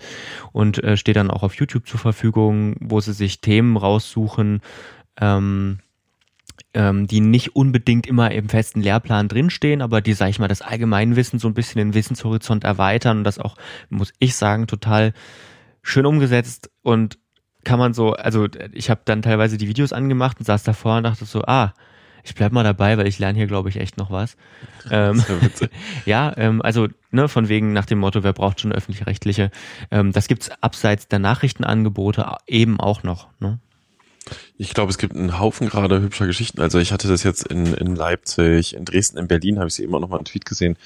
[0.52, 4.60] und äh, steht dann auch auf YouTube zur Verfügung, wo sie sich Themen raussuchen,
[5.18, 5.78] ähm,
[6.74, 10.62] ähm, die nicht unbedingt immer im festen Lehrplan drinstehen, aber die, sag ich mal, das
[10.62, 13.56] Allgemeinwissen so ein bisschen den Wissenshorizont erweitern und das auch,
[13.88, 15.14] muss ich sagen, total
[15.82, 17.18] schön umgesetzt und
[17.66, 21.02] kann man so, also ich habe dann teilweise die Videos angemacht und saß davor und
[21.02, 21.74] dachte so, ah,
[22.22, 24.36] ich bleib mal dabei, weil ich lerne hier, glaube ich, echt noch was.
[24.88, 25.20] Ähm,
[26.04, 29.50] ja, ähm, also ne, von wegen nach dem Motto, wer braucht schon öffentlich-rechtliche.
[29.90, 33.26] Ähm, das gibt's abseits der Nachrichtenangebote eben auch noch.
[33.40, 33.58] Ne?
[34.56, 36.60] Ich glaube, es gibt einen Haufen gerade hübscher Geschichten.
[36.60, 39.82] Also ich hatte das jetzt in, in Leipzig, in Dresden, in Berlin, habe ich sie
[39.82, 40.76] immer noch mal einen Tweet gesehen,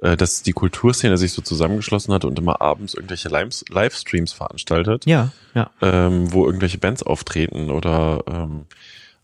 [0.00, 5.06] dass die Kulturszene sich so zusammengeschlossen hat und immer abends irgendwelche Livestreams veranstaltet.
[5.06, 5.70] Ja, ja.
[5.80, 8.66] Ähm, wo irgendwelche Bands auftreten oder ähm,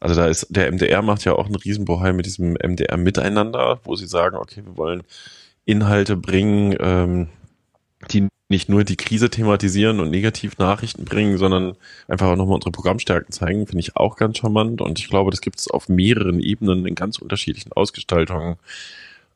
[0.00, 3.96] also da ist, der MDR macht ja auch einen Riesenbohai mit diesem MDR Miteinander, wo
[3.96, 5.02] sie sagen, okay, wir wollen
[5.66, 7.28] Inhalte bringen, ähm,
[8.10, 11.76] die nicht nur die Krise thematisieren und Negativnachrichten bringen, sondern
[12.08, 14.80] einfach auch nochmal unsere Programmstärken zeigen, finde ich auch ganz charmant.
[14.80, 18.56] Und ich glaube, das gibt es auf mehreren Ebenen in ganz unterschiedlichen Ausgestaltungen.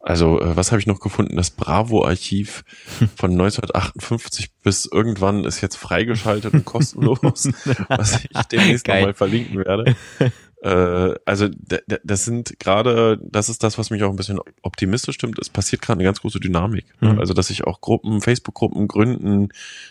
[0.07, 1.35] Also, äh, was habe ich noch gefunden?
[1.37, 2.65] Das Bravo-Archiv
[3.17, 7.23] von 1958 bis irgendwann ist jetzt freigeschaltet und kostenlos,
[7.89, 9.97] was ich demnächst nochmal verlinken werde.
[10.65, 11.49] Äh, also
[12.05, 15.39] das sind gerade, das ist das, was mich auch ein bisschen optimistisch stimmt.
[15.39, 16.87] Es passiert gerade eine ganz große Dynamik.
[17.03, 17.13] Ne?
[17.13, 17.19] Mhm.
[17.21, 19.51] Also dass sich auch Gruppen, Facebook-Gruppen gründen,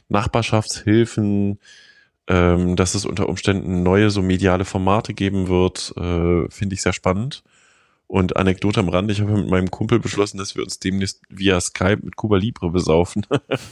[0.09, 1.59] Nachbarschaftshilfen,
[2.27, 6.93] ähm, dass es unter Umständen neue so mediale Formate geben wird, äh, finde ich sehr
[6.93, 7.43] spannend.
[8.13, 11.59] Und Anekdote am Rand, ich habe mit meinem Kumpel beschlossen, dass wir uns demnächst via
[11.59, 13.25] Skype mit Cuba Libre besaufen.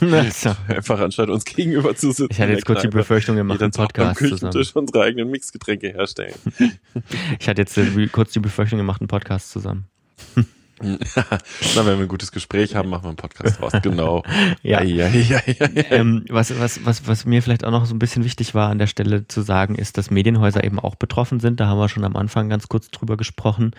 [0.66, 2.26] Einfach anstatt uns gegenüber zu sitzen.
[2.32, 4.66] Ich hatte jetzt kurz die Befürchtung, wir machen einen Podcast zusammen.
[4.74, 6.34] unsere eigenen Mixgetränke herstellen.
[7.38, 9.86] ich hatte jetzt äh, kurz die Befürchtung, wir machen einen Podcast zusammen.
[10.82, 13.72] Na, wenn wir ein gutes Gespräch haben, machen wir einen Podcast raus.
[13.82, 14.22] Genau.
[14.62, 14.82] ja.
[14.82, 15.60] ja, ja, ja
[15.90, 18.78] ähm, was, was, was, was mir vielleicht auch noch so ein bisschen wichtig war an
[18.78, 21.60] der Stelle zu sagen, ist, dass Medienhäuser eben auch betroffen sind.
[21.60, 23.72] Da haben wir schon am Anfang ganz kurz drüber gesprochen.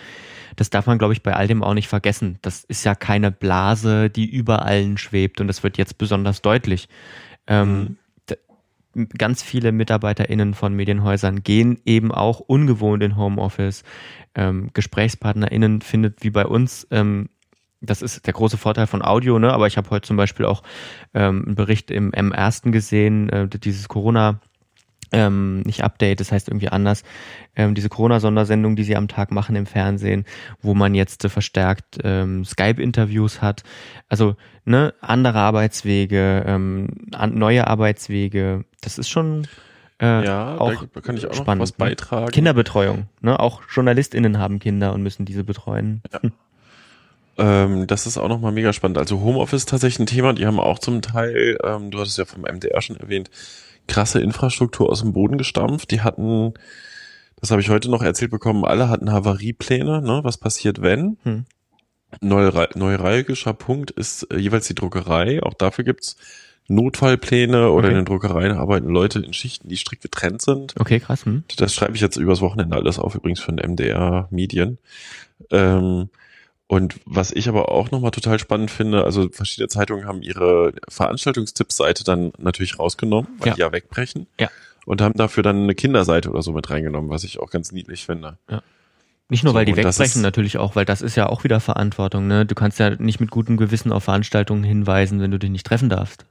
[0.56, 2.40] Das darf man, glaube ich, bei all dem auch nicht vergessen.
[2.42, 6.88] Das ist ja keine Blase, die über allen schwebt und das wird jetzt besonders deutlich.
[7.48, 7.98] Ähm, mhm
[9.18, 13.84] ganz viele MitarbeiterInnen von Medienhäusern gehen eben auch ungewohnt in Homeoffice.
[14.36, 17.30] Ähm, GesprächspartnerInnen findet wie bei uns ähm,
[17.84, 19.52] das ist der große Vorteil von Audio, ne?
[19.52, 20.64] Aber ich habe heute zum Beispiel auch
[21.14, 22.72] ähm, einen Bericht im M1.
[22.72, 24.40] gesehen, äh, dieses Corona-
[25.14, 27.04] ähm, nicht Update, das heißt irgendwie anders,
[27.56, 30.26] ähm, diese Corona-Sondersendung, die sie am Tag machen im Fernsehen,
[30.62, 33.64] wo man jetzt äh, verstärkt ähm, Skype-Interviews hat.
[34.10, 39.48] Also ne, andere Arbeitswege, ähm, an, neue Arbeitswege, das ist schon
[40.04, 41.78] äh, ja, auch da kann ich auch spannend, noch was ne?
[41.78, 42.32] beitragen.
[42.32, 43.40] Kinderbetreuung, ne?
[43.40, 46.02] Auch JournalistInnen haben Kinder und müssen diese betreuen.
[46.12, 46.20] Ja.
[47.38, 48.98] Ähm, das ist auch nochmal mega spannend.
[48.98, 52.26] Also Homeoffice ist tatsächlich ein Thema, die haben auch zum Teil, ähm, du hattest ja
[52.26, 53.32] vom MDR schon erwähnt,
[53.88, 55.92] krasse Infrastruktur aus dem Boden gestampft.
[55.92, 56.54] Die hatten,
[57.38, 60.20] das habe ich heute noch erzählt bekommen, alle hatten Havariepläne, ne?
[60.24, 61.18] was passiert, wenn.
[61.24, 61.46] Hm.
[62.22, 65.42] Neura neuralgischer Punkt ist äh, jeweils die Druckerei.
[65.42, 66.18] Auch dafür gibt's
[66.68, 67.90] Notfallpläne oder okay.
[67.90, 70.74] in den Druckereien arbeiten Leute in Schichten, die strikt getrennt sind.
[70.80, 71.26] Okay, krass.
[71.26, 71.44] Hm.
[71.58, 74.78] Das schreibe ich jetzt übers Wochenende alles auf, übrigens von MDR Medien.
[75.52, 76.10] Ähm,
[76.68, 82.04] und was ich aber auch nochmal total spannend finde, also verschiedene Zeitungen haben ihre Veranstaltungstippsseite
[82.04, 83.54] dann natürlich rausgenommen, weil ja.
[83.54, 84.28] die ja wegbrechen.
[84.40, 84.50] Ja.
[84.86, 88.06] Und haben dafür dann eine Kinderseite oder so mit reingenommen, was ich auch ganz niedlich
[88.06, 88.38] finde.
[88.50, 88.62] Ja.
[89.30, 92.28] Nicht nur, weil die wegbrechen, natürlich auch, weil das ist ja auch wieder Verantwortung.
[92.28, 92.46] Ne?
[92.46, 95.90] Du kannst ja nicht mit gutem Gewissen auf Veranstaltungen hinweisen, wenn du dich nicht treffen
[95.90, 96.26] darfst.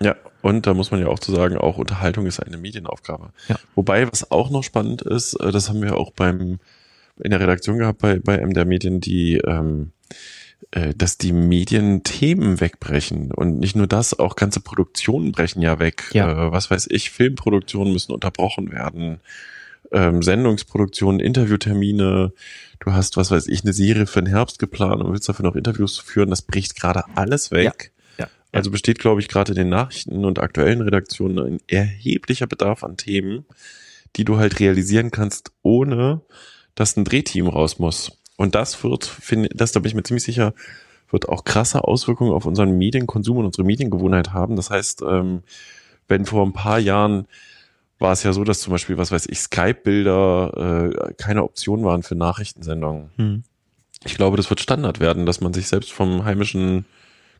[0.00, 3.30] Ja, und da muss man ja auch zu sagen, auch Unterhaltung ist eine Medienaufgabe.
[3.48, 3.58] Ja.
[3.74, 6.58] Wobei, was auch noch spannend ist, äh, das haben wir auch beim
[7.20, 9.90] in der Redaktion gehabt bei, bei MDR Medien, die ähm,
[10.70, 15.78] äh, dass die Medien Themen wegbrechen und nicht nur das, auch ganze Produktionen brechen ja
[15.78, 16.10] weg.
[16.12, 16.48] Ja.
[16.48, 19.20] Äh, was weiß ich, Filmproduktionen müssen unterbrochen werden,
[19.92, 22.32] ähm, Sendungsproduktionen, Interviewtermine.
[22.80, 25.56] Du hast, was weiß ich, eine Serie für den Herbst geplant und willst dafür noch
[25.56, 26.30] Interviews führen.
[26.30, 27.92] Das bricht gerade alles weg.
[27.96, 27.97] Ja.
[28.52, 32.96] Also besteht, glaube ich, gerade in den Nachrichten und aktuellen Redaktionen ein erheblicher Bedarf an
[32.96, 33.44] Themen,
[34.16, 36.22] die du halt realisieren kannst, ohne
[36.74, 38.18] dass ein Drehteam raus muss.
[38.36, 40.54] Und das wird, finde das, da bin ich mir ziemlich sicher,
[41.10, 44.56] wird auch krasse Auswirkungen auf unseren Medienkonsum und unsere Mediengewohnheit haben.
[44.56, 45.42] Das heißt, ähm,
[46.06, 47.26] wenn vor ein paar Jahren
[47.98, 52.02] war es ja so, dass zum Beispiel, was weiß ich, Skype-Bilder äh, keine Option waren
[52.02, 53.10] für Nachrichtensendungen.
[53.16, 53.42] Hm.
[54.04, 56.84] Ich glaube, das wird Standard werden, dass man sich selbst vom heimischen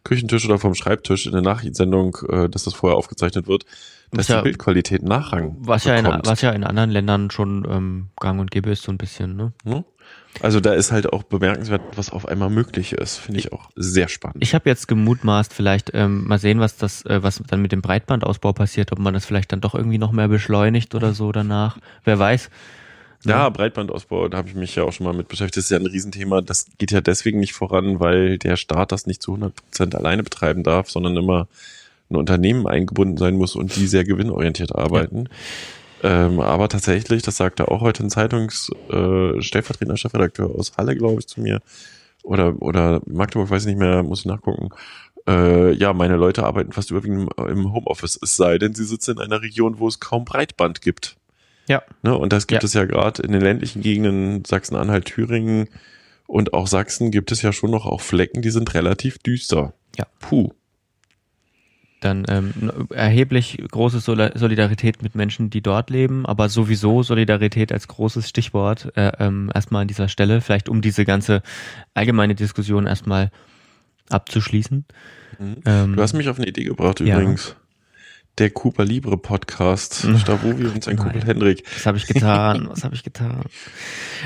[0.05, 3.65] Küchentisch oder vom Schreibtisch in der Nachrichtensendung, äh, dass das vorher aufgezeichnet wird,
[4.11, 8.41] dass die Bildqualität Nachrang was ja, in, was ja in anderen Ländern schon ähm, gang
[8.41, 9.37] und gäbe ist, so ein bisschen.
[9.37, 9.53] Ne?
[9.65, 9.85] Hm?
[10.41, 13.17] Also da ist halt auch bemerkenswert, was auf einmal möglich ist.
[13.17, 14.39] Finde ich auch sehr spannend.
[14.41, 17.83] Ich habe jetzt gemutmaßt, vielleicht ähm, mal sehen, was das, äh, was dann mit dem
[17.83, 21.79] Breitbandausbau passiert, ob man das vielleicht dann doch irgendwie noch mehr beschleunigt oder so danach.
[22.05, 22.51] Wer weiß.
[23.25, 25.57] Ja, ja Breitbandausbau, da habe ich mich ja auch schon mal mit beschäftigt.
[25.57, 26.41] Das ist ja ein Riesenthema.
[26.41, 30.23] Das geht ja deswegen nicht voran, weil der Staat das nicht zu 100 Prozent alleine
[30.23, 31.49] betreiben darf, sondern immer
[32.11, 35.29] ein Unternehmen eingebunden sein muss und die sehr gewinnorientiert arbeiten.
[36.03, 36.27] Ja.
[36.27, 41.21] Ähm, aber tatsächlich, das sagte auch heute ein Zeitungs äh, stellvertretender Chefredakteur aus Halle, glaube
[41.21, 41.61] ich, zu mir.
[42.23, 44.69] Oder, oder Magdeburg, weiß ich nicht mehr, muss ich nachgucken.
[45.27, 49.19] Äh, ja, meine Leute arbeiten fast überwiegend im Homeoffice, es sei denn, sie sitzen in
[49.19, 51.18] einer Region, wo es kaum Breitband gibt.
[51.69, 51.83] Ja.
[52.03, 52.17] Ne?
[52.17, 52.67] Und das gibt ja.
[52.67, 55.69] es ja gerade in den ländlichen Gegenden Sachsen-Anhalt, Thüringen
[56.27, 59.75] und auch Sachsen gibt es ja schon noch auch Flecken, die sind relativ düster.
[59.97, 60.07] Ja.
[60.21, 60.51] Puh
[62.01, 62.53] dann ähm,
[62.91, 69.13] erheblich große Solidarität mit Menschen, die dort leben, aber sowieso Solidarität als großes Stichwort äh,
[69.19, 71.43] ähm, erstmal an dieser Stelle, vielleicht um diese ganze
[71.95, 73.31] allgemeine Diskussion erstmal
[74.11, 74.85] abzuschließen.
[75.39, 75.57] Mhm.
[75.65, 77.49] Ähm, du hast mich auf eine Idee gebracht übrigens.
[77.49, 77.68] Ja
[78.39, 80.07] der Cooper Libre Podcast.
[80.19, 81.65] Stavovi und sein Kumpel Hendrik.
[81.75, 82.69] Was habe ich getan?
[82.71, 83.43] Was habe ich getan?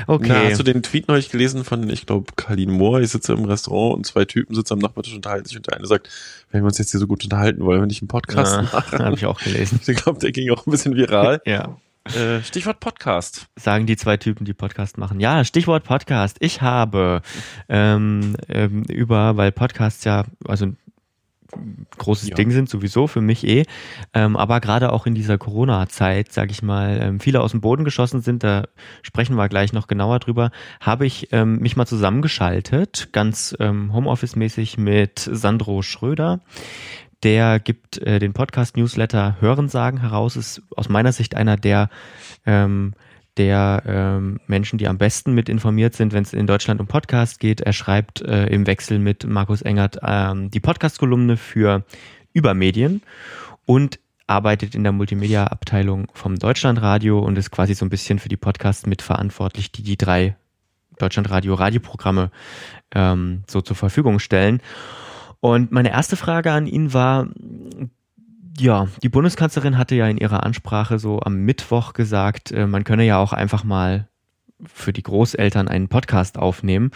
[0.07, 0.27] Okay.
[0.29, 3.01] Na, hast du den Tweet neulich gelesen von, ich glaube, Karlin Moore?
[3.01, 5.77] Ich sitze im Restaurant und zwei Typen sitzen am Nachbartisch und unterhalten sich und der
[5.77, 6.09] eine sagt,
[6.51, 8.99] wenn wir uns jetzt hier so gut unterhalten, wollen wir nicht einen Podcast ja, machen?
[8.99, 9.79] Habe ich auch gelesen.
[9.85, 11.41] Ich glaube, der ging auch ein bisschen viral.
[11.45, 11.77] ja.
[12.05, 13.47] Äh, Stichwort Podcast.
[13.55, 15.21] Sagen die zwei Typen, die Podcast machen.
[15.21, 16.35] Ja, Stichwort Podcast.
[16.41, 17.21] Ich habe
[17.69, 20.73] ähm, ähm, über, weil Podcasts ja, also
[21.97, 22.35] großes ja.
[22.35, 23.63] Ding sind, sowieso für mich eh.
[24.13, 27.83] Ähm, aber gerade auch in dieser Corona-Zeit, sage ich mal, ähm, viele aus dem Boden
[27.83, 28.65] geschossen sind, da
[29.01, 34.77] sprechen wir gleich noch genauer drüber, habe ich ähm, mich mal zusammengeschaltet, ganz ähm, Homeoffice-mäßig
[34.77, 36.41] mit Sandro Schröder.
[37.23, 41.89] Der gibt äh, den Podcast-Newsletter Hörensagen heraus, ist aus meiner Sicht einer der
[42.45, 42.93] ähm,
[43.37, 47.39] der ähm, Menschen, die am besten mit informiert sind, wenn es in Deutschland um Podcast
[47.39, 47.61] geht.
[47.61, 51.83] Er schreibt äh, im Wechsel mit Markus Engert ähm, die Podcast-Kolumne für
[52.33, 53.01] Übermedien
[53.65, 58.37] und arbeitet in der Multimedia-Abteilung vom Deutschlandradio und ist quasi so ein bisschen für die
[58.37, 60.35] Podcasts mitverantwortlich, die die drei
[60.99, 62.31] Deutschlandradio-Radioprogramme
[62.93, 64.61] ähm, so zur Verfügung stellen.
[65.39, 67.27] Und meine erste Frage an ihn war,
[68.57, 73.05] ja, die Bundeskanzlerin hatte ja in ihrer Ansprache so am Mittwoch gesagt, äh, man könne
[73.05, 74.07] ja auch einfach mal
[74.65, 76.91] für die Großeltern einen Podcast aufnehmen.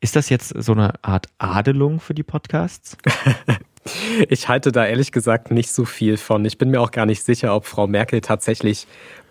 [0.00, 2.96] Ist das jetzt so eine Art Adelung für die Podcasts?
[4.28, 6.44] ich halte da ehrlich gesagt nicht so viel von.
[6.44, 8.86] Ich bin mir auch gar nicht sicher, ob Frau Merkel tatsächlich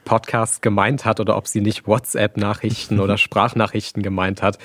[0.05, 4.57] Podcast gemeint hat oder ob sie nicht WhatsApp-Nachrichten oder Sprachnachrichten gemeint hat.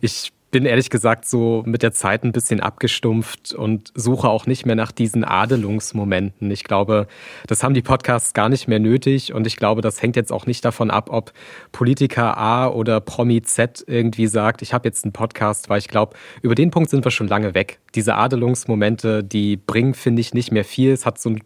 [0.00, 4.64] Ich bin ehrlich gesagt so mit der Zeit ein bisschen abgestumpft und suche auch nicht
[4.64, 6.50] mehr nach diesen Adelungsmomenten.
[6.50, 7.08] Ich glaube,
[7.46, 10.46] das haben die Podcasts gar nicht mehr nötig und ich glaube, das hängt jetzt auch
[10.46, 11.32] nicht davon ab, ob
[11.72, 16.16] Politiker A oder Promi Z irgendwie sagt, ich habe jetzt einen Podcast, weil ich glaube,
[16.42, 17.78] über den Punkt sind wir schon lange weg.
[17.94, 20.92] Diese Adelungsmomente, die bringen, finde ich, nicht mehr viel.
[20.92, 21.40] Es hat so ein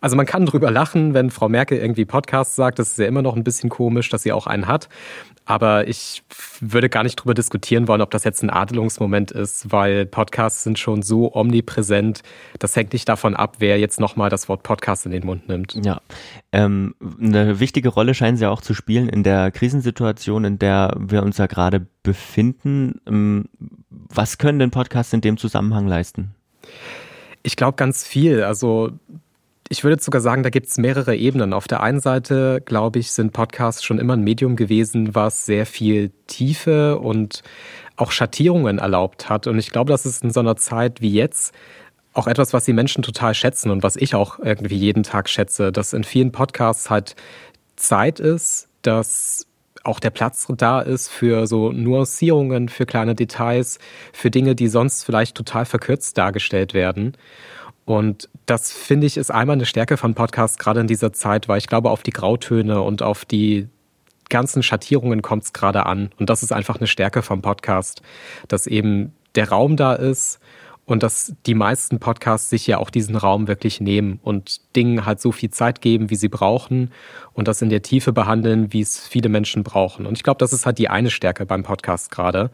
[0.00, 2.78] also man kann drüber lachen, wenn Frau Merkel irgendwie Podcasts sagt.
[2.78, 4.88] Das ist ja immer noch ein bisschen komisch, dass sie auch einen hat.
[5.46, 6.22] Aber ich
[6.60, 10.78] würde gar nicht drüber diskutieren wollen, ob das jetzt ein Adelungsmoment ist, weil Podcasts sind
[10.78, 12.22] schon so omnipräsent.
[12.58, 15.78] Das hängt nicht davon ab, wer jetzt nochmal das Wort Podcast in den Mund nimmt.
[15.84, 16.00] Ja,
[16.52, 21.22] ähm, eine wichtige Rolle scheinen sie auch zu spielen in der Krisensituation, in der wir
[21.22, 23.00] uns ja gerade befinden.
[23.06, 23.44] Ähm,
[23.90, 26.34] was können denn Podcasts in dem Zusammenhang leisten?
[27.42, 28.42] Ich glaube ganz viel.
[28.42, 28.92] Also
[29.68, 31.52] ich würde sogar sagen, da gibt es mehrere Ebenen.
[31.52, 35.64] Auf der einen Seite, glaube ich, sind Podcasts schon immer ein Medium gewesen, was sehr
[35.64, 37.42] viel Tiefe und
[37.96, 39.46] auch Schattierungen erlaubt hat.
[39.46, 41.54] Und ich glaube, das ist in so einer Zeit wie jetzt
[42.12, 45.72] auch etwas, was die Menschen total schätzen und was ich auch irgendwie jeden Tag schätze,
[45.72, 47.16] dass in vielen Podcasts halt
[47.76, 49.46] Zeit ist, dass
[49.82, 53.78] auch der Platz da ist für so Nuancierungen, für kleine Details,
[54.12, 57.16] für Dinge, die sonst vielleicht total verkürzt dargestellt werden.
[57.84, 61.58] Und das finde ich ist einmal eine Stärke von Podcasts, gerade in dieser Zeit, weil
[61.58, 63.68] ich glaube, auf die Grautöne und auf die
[64.30, 66.10] ganzen Schattierungen kommt es gerade an.
[66.18, 68.02] Und das ist einfach eine Stärke vom Podcast,
[68.48, 70.40] dass eben der Raum da ist
[70.86, 75.20] und dass die meisten Podcasts sich ja auch diesen Raum wirklich nehmen und Dingen halt
[75.20, 76.90] so viel Zeit geben, wie sie brauchen
[77.32, 80.06] und das in der Tiefe behandeln, wie es viele Menschen brauchen.
[80.06, 82.50] Und ich glaube, das ist halt die eine Stärke beim Podcast gerade.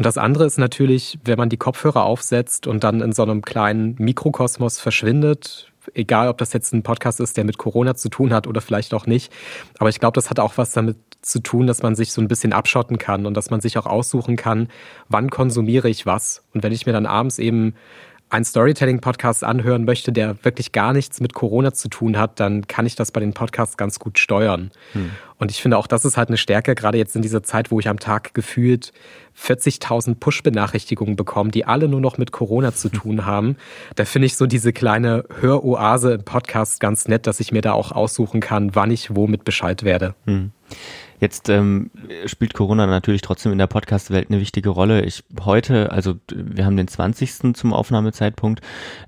[0.00, 3.42] Und das andere ist natürlich, wenn man die Kopfhörer aufsetzt und dann in so einem
[3.42, 8.32] kleinen Mikrokosmos verschwindet, egal ob das jetzt ein Podcast ist, der mit Corona zu tun
[8.32, 9.30] hat oder vielleicht auch nicht.
[9.78, 12.28] Aber ich glaube, das hat auch was damit zu tun, dass man sich so ein
[12.28, 14.68] bisschen abschotten kann und dass man sich auch aussuchen kann,
[15.10, 16.44] wann konsumiere ich was.
[16.54, 17.74] Und wenn ich mir dann abends eben
[18.30, 22.86] einen Storytelling-Podcast anhören möchte, der wirklich gar nichts mit Corona zu tun hat, dann kann
[22.86, 24.70] ich das bei den Podcasts ganz gut steuern.
[24.92, 25.10] Hm.
[25.38, 27.80] Und ich finde auch, das ist halt eine Stärke, gerade jetzt in dieser Zeit, wo
[27.80, 28.92] ich am Tag gefühlt
[29.38, 33.56] 40.000 Push-Benachrichtigungen bekomme, die alle nur noch mit Corona zu tun haben.
[33.96, 37.72] Da finde ich so diese kleine Höroase im Podcast ganz nett, dass ich mir da
[37.72, 40.14] auch aussuchen kann, wann ich womit Bescheid werde.
[40.26, 40.52] Hm.
[41.20, 41.90] Jetzt ähm,
[42.24, 45.04] spielt Corona natürlich trotzdem in der Podcast-Welt eine wichtige Rolle.
[45.04, 47.54] Ich heute, also wir haben den 20.
[47.54, 48.62] zum Aufnahmezeitpunkt,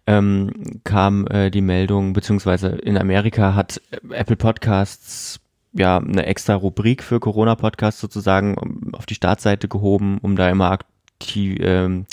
[0.07, 5.41] ähm, kam äh, die Meldung, beziehungsweise in Amerika hat Apple Podcasts
[5.73, 11.57] ja eine extra Rubrik für Corona-Podcasts sozusagen auf die Startseite gehoben, um da immer aktiv,
[11.63, 12.05] ähm,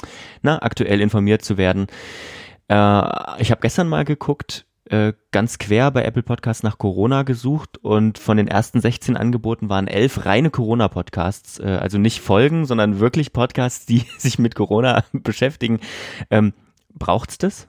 [0.42, 1.88] na, aktuell informiert zu werden.
[2.70, 7.78] Äh, ich habe gestern mal geguckt, äh, ganz quer bei Apple Podcasts nach Corona gesucht
[7.78, 13.00] und von den ersten 16 Angeboten waren elf reine Corona-Podcasts, äh, also nicht Folgen, sondern
[13.00, 15.80] wirklich Podcasts, die sich mit Corona beschäftigen.
[16.32, 16.54] Ähm,
[16.94, 17.68] braucht's das?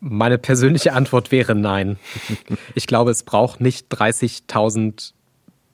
[0.00, 1.98] Meine persönliche Antwort wäre nein.
[2.74, 5.12] Ich glaube, es braucht nicht 30.000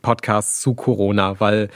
[0.00, 1.68] Podcasts zu Corona, weil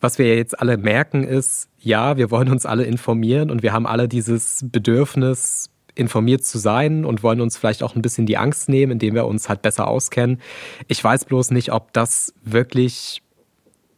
[0.00, 3.86] was wir jetzt alle merken ist, ja, wir wollen uns alle informieren und wir haben
[3.86, 8.68] alle dieses Bedürfnis, informiert zu sein und wollen uns vielleicht auch ein bisschen die Angst
[8.68, 10.40] nehmen, indem wir uns halt besser auskennen.
[10.88, 13.22] Ich weiß bloß nicht, ob das wirklich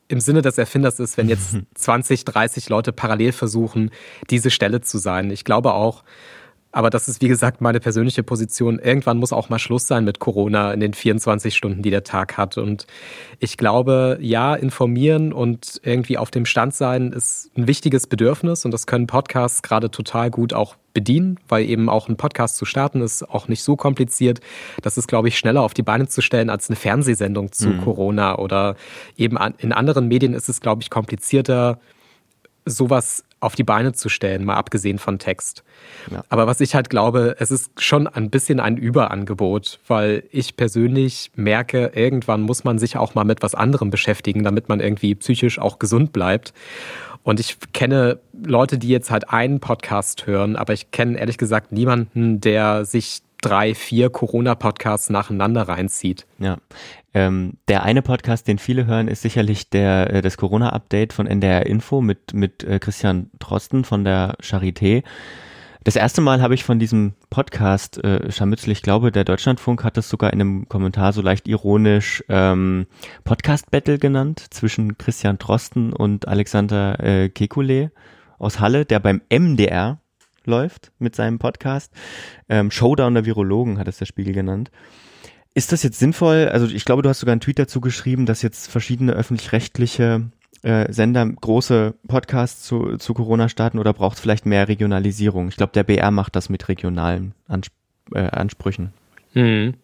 [0.08, 3.90] im Sinne des Erfinders ist, wenn jetzt 20, 30 Leute parallel versuchen,
[4.30, 5.30] diese Stelle zu sein.
[5.30, 6.04] Ich glaube auch,
[6.72, 8.78] aber das ist, wie gesagt, meine persönliche Position.
[8.78, 12.38] Irgendwann muss auch mal Schluss sein mit Corona in den 24 Stunden, die der Tag
[12.38, 12.56] hat.
[12.56, 12.86] Und
[13.38, 18.64] ich glaube, ja, informieren und irgendwie auf dem Stand sein ist ein wichtiges Bedürfnis.
[18.64, 22.64] Und das können Podcasts gerade total gut auch bedienen, weil eben auch ein Podcast zu
[22.64, 24.40] starten ist auch nicht so kompliziert.
[24.80, 27.82] Das ist, glaube ich, schneller auf die Beine zu stellen als eine Fernsehsendung zu mhm.
[27.82, 28.38] Corona.
[28.38, 28.76] Oder
[29.18, 31.78] eben in anderen Medien ist es, glaube ich, komplizierter,
[32.64, 35.64] sowas auf die Beine zu stellen, mal abgesehen von Text.
[36.10, 36.22] Ja.
[36.28, 41.32] Aber was ich halt glaube, es ist schon ein bisschen ein Überangebot, weil ich persönlich
[41.34, 45.58] merke, irgendwann muss man sich auch mal mit was anderem beschäftigen, damit man irgendwie psychisch
[45.58, 46.52] auch gesund bleibt.
[47.24, 51.72] Und ich kenne Leute, die jetzt halt einen Podcast hören, aber ich kenne ehrlich gesagt
[51.72, 56.26] niemanden, der sich drei, vier Corona-Podcasts nacheinander reinzieht.
[56.38, 56.58] Ja.
[57.14, 61.66] Ähm, der eine Podcast, den viele hören, ist sicherlich der äh, das Corona-Update von NDR
[61.66, 65.02] Info mit, mit äh, Christian Drosten von der Charité.
[65.84, 69.98] Das erste Mal habe ich von diesem Podcast äh, Scharmützel, ich glaube, der Deutschlandfunk hat
[69.98, 72.86] es sogar in einem Kommentar so leicht ironisch ähm,
[73.24, 77.90] Podcast Battle genannt zwischen Christian Drosten und Alexander äh, Kekulé
[78.38, 79.98] aus Halle, der beim MDR
[80.44, 81.92] läuft mit seinem Podcast.
[82.48, 84.70] Ähm, Showdown der Virologen hat es der Spiegel genannt.
[85.54, 86.48] Ist das jetzt sinnvoll?
[86.50, 90.30] Also ich glaube, du hast sogar einen Tweet dazu geschrieben, dass jetzt verschiedene öffentlich-rechtliche
[90.62, 95.48] äh, Sender große Podcasts zu, zu Corona starten oder braucht es vielleicht mehr Regionalisierung?
[95.48, 97.72] Ich glaube, der BR macht das mit regionalen Ansp
[98.14, 98.92] äh, Ansprüchen.
[99.34, 99.74] Mhm.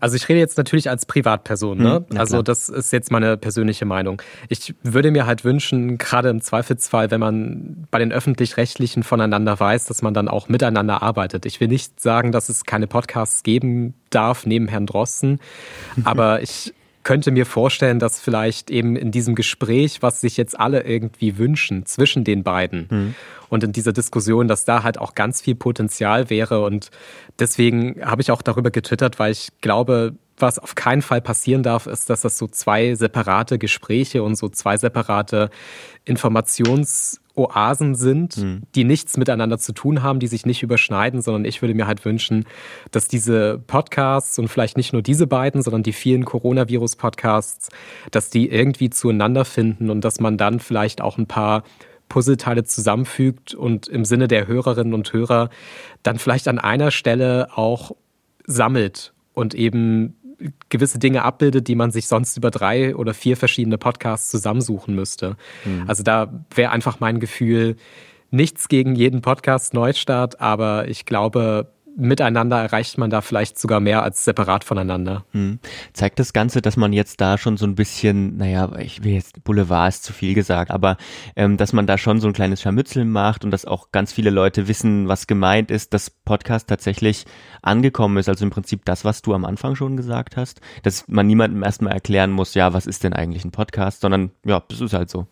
[0.00, 2.04] Also ich rede jetzt natürlich als Privatperson, ne?
[2.08, 4.20] Hm, also das ist jetzt meine persönliche Meinung.
[4.48, 9.86] Ich würde mir halt wünschen, gerade im Zweifelsfall, wenn man bei den öffentlich-rechtlichen voneinander weiß,
[9.86, 11.46] dass man dann auch miteinander arbeitet.
[11.46, 15.40] Ich will nicht sagen, dass es keine Podcasts geben darf neben Herrn Drosten,
[16.04, 16.72] aber ich
[17.04, 21.86] könnte mir vorstellen, dass vielleicht eben in diesem Gespräch, was sich jetzt alle irgendwie wünschen
[21.86, 23.14] zwischen den beiden mhm.
[23.48, 26.64] und in dieser Diskussion, dass da halt auch ganz viel Potenzial wäre.
[26.64, 26.90] Und
[27.38, 31.86] deswegen habe ich auch darüber getwittert, weil ich glaube, was auf keinen Fall passieren darf,
[31.86, 35.50] ist, dass das so zwei separate Gespräche und so zwei separate
[37.34, 38.62] Informationsoasen sind, mhm.
[38.74, 42.04] die nichts miteinander zu tun haben, die sich nicht überschneiden, sondern ich würde mir halt
[42.04, 42.44] wünschen,
[42.90, 47.70] dass diese Podcasts und vielleicht nicht nur diese beiden, sondern die vielen Coronavirus-Podcasts,
[48.10, 51.64] dass die irgendwie zueinander finden und dass man dann vielleicht auch ein paar
[52.08, 55.50] Puzzleteile zusammenfügt und im Sinne der Hörerinnen und Hörer
[56.02, 57.92] dann vielleicht an einer Stelle auch
[58.46, 60.14] sammelt und eben
[60.68, 65.36] gewisse Dinge abbildet, die man sich sonst über drei oder vier verschiedene Podcasts zusammensuchen müsste.
[65.64, 65.84] Mhm.
[65.86, 67.76] Also da wäre einfach mein Gefühl,
[68.30, 74.02] nichts gegen jeden Podcast Neustart, aber ich glaube, miteinander erreicht man da vielleicht sogar mehr
[74.02, 75.24] als separat voneinander.
[75.32, 75.58] Hm.
[75.92, 79.44] Zeigt das Ganze, dass man jetzt da schon so ein bisschen, naja, ich will jetzt,
[79.44, 80.96] Boulevard ist zu viel gesagt, aber
[81.36, 84.30] ähm, dass man da schon so ein kleines Scharmützel macht und dass auch ganz viele
[84.30, 87.24] Leute wissen, was gemeint ist, dass Podcast tatsächlich
[87.62, 88.28] angekommen ist.
[88.28, 91.92] Also im Prinzip das, was du am Anfang schon gesagt hast, dass man niemandem erstmal
[91.92, 95.26] erklären muss, ja, was ist denn eigentlich ein Podcast, sondern ja, das ist halt so.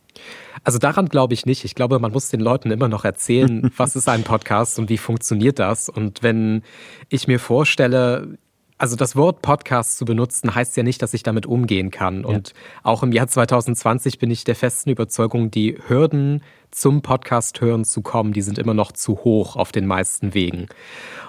[0.65, 1.65] Also daran glaube ich nicht.
[1.65, 4.99] Ich glaube, man muss den Leuten immer noch erzählen, was ist ein Podcast und wie
[4.99, 5.89] funktioniert das.
[5.89, 6.63] Und wenn
[7.09, 8.39] ich mir vorstelle,
[8.79, 12.25] also das Wort Podcast zu benutzen, heißt ja nicht, dass ich damit umgehen kann.
[12.25, 12.55] Und ja.
[12.83, 16.43] auch im Jahr 2020 bin ich der festen Überzeugung, die Hürden
[16.73, 20.67] zum Podcast hören zu kommen, die sind immer noch zu hoch auf den meisten Wegen.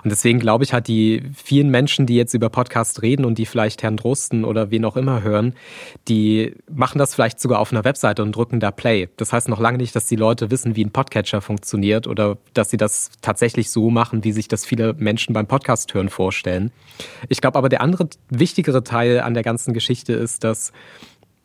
[0.03, 3.45] Und deswegen glaube ich halt, die vielen Menschen, die jetzt über Podcast reden und die
[3.45, 5.53] vielleicht Herrn Drosten oder wen auch immer hören,
[6.07, 9.09] die machen das vielleicht sogar auf einer Webseite und drücken da Play.
[9.17, 12.69] Das heißt noch lange nicht, dass die Leute wissen, wie ein Podcatcher funktioniert oder dass
[12.69, 16.71] sie das tatsächlich so machen, wie sich das viele Menschen beim Podcast hören vorstellen.
[17.29, 20.71] Ich glaube aber, der andere wichtigere Teil an der ganzen Geschichte ist, dass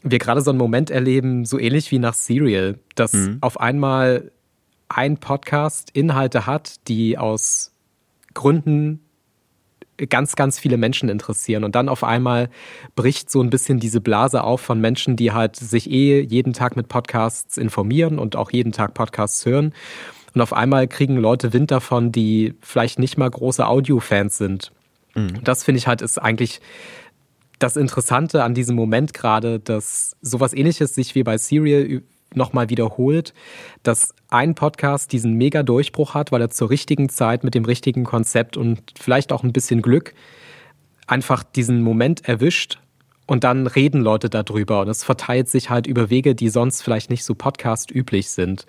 [0.03, 3.39] wir gerade so einen Moment erleben, so ähnlich wie nach Serial, dass mhm.
[3.41, 4.31] auf einmal
[4.89, 7.73] ein Podcast Inhalte hat, die aus
[8.35, 9.01] Gründen
[10.09, 11.65] ganz, ganz viele Menschen interessieren.
[11.65, 12.51] Und dann auf einmal
[12.95, 16.77] bricht so ein bisschen diese Blase auf von Menschen, die halt sich eh jeden Tag
[16.77, 19.75] mit Podcasts informieren und auch jeden Tag Podcasts hören.
[20.35, 24.71] Und auf einmal kriegen Leute Wind davon, die vielleicht nicht mal große Audio-Fans sind.
[25.15, 25.43] Mhm.
[25.43, 26.61] Das finde ich halt ist eigentlich
[27.59, 32.03] das Interessante an diesem Moment gerade, dass sowas ähnliches sich wie bei Serial
[32.35, 33.33] nochmal wiederholt,
[33.83, 38.05] dass ein Podcast diesen mega Durchbruch hat, weil er zur richtigen Zeit mit dem richtigen
[38.05, 40.15] Konzept und vielleicht auch ein bisschen Glück
[41.07, 42.79] einfach diesen Moment erwischt
[43.27, 47.11] und dann reden Leute darüber und es verteilt sich halt über Wege, die sonst vielleicht
[47.11, 48.67] nicht so Podcast üblich sind.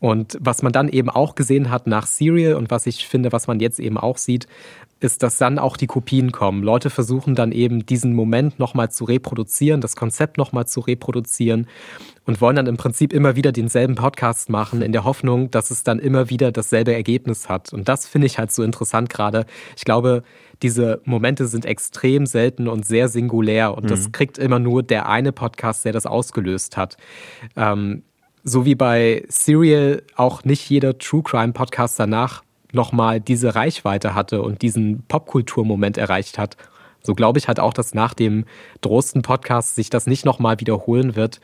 [0.00, 3.46] Und was man dann eben auch gesehen hat nach Serial und was ich finde, was
[3.46, 4.48] man jetzt eben auch sieht,
[5.02, 6.62] ist, dass dann auch die Kopien kommen.
[6.62, 11.66] Leute versuchen dann eben diesen Moment nochmal zu reproduzieren, das Konzept nochmal zu reproduzieren
[12.24, 15.82] und wollen dann im Prinzip immer wieder denselben Podcast machen, in der Hoffnung, dass es
[15.82, 17.72] dann immer wieder dasselbe Ergebnis hat.
[17.72, 19.44] Und das finde ich halt so interessant gerade.
[19.76, 20.22] Ich glaube,
[20.62, 23.88] diese Momente sind extrem selten und sehr singulär und mhm.
[23.88, 26.96] das kriegt immer nur der eine Podcast, der das ausgelöst hat.
[27.56, 28.04] Ähm,
[28.44, 32.42] so wie bei Serial auch nicht jeder True Crime Podcast danach
[32.72, 36.56] nochmal diese Reichweite hatte und diesen Popkulturmoment erreicht hat.
[37.02, 38.44] So glaube ich halt auch, dass nach dem
[38.80, 41.40] Drosten-Podcast sich das nicht nochmal wiederholen wird,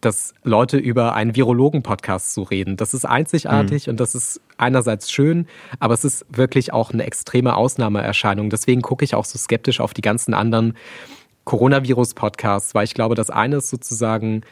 [0.00, 2.76] dass Leute über einen Virologen-Podcast zu reden.
[2.76, 3.92] Das ist einzigartig mhm.
[3.92, 5.46] und das ist einerseits schön,
[5.80, 8.50] aber es ist wirklich auch eine extreme Ausnahmeerscheinung.
[8.50, 10.76] Deswegen gucke ich auch so skeptisch auf die ganzen anderen
[11.44, 14.42] Coronavirus-Podcasts, weil ich glaube, das eine ist sozusagen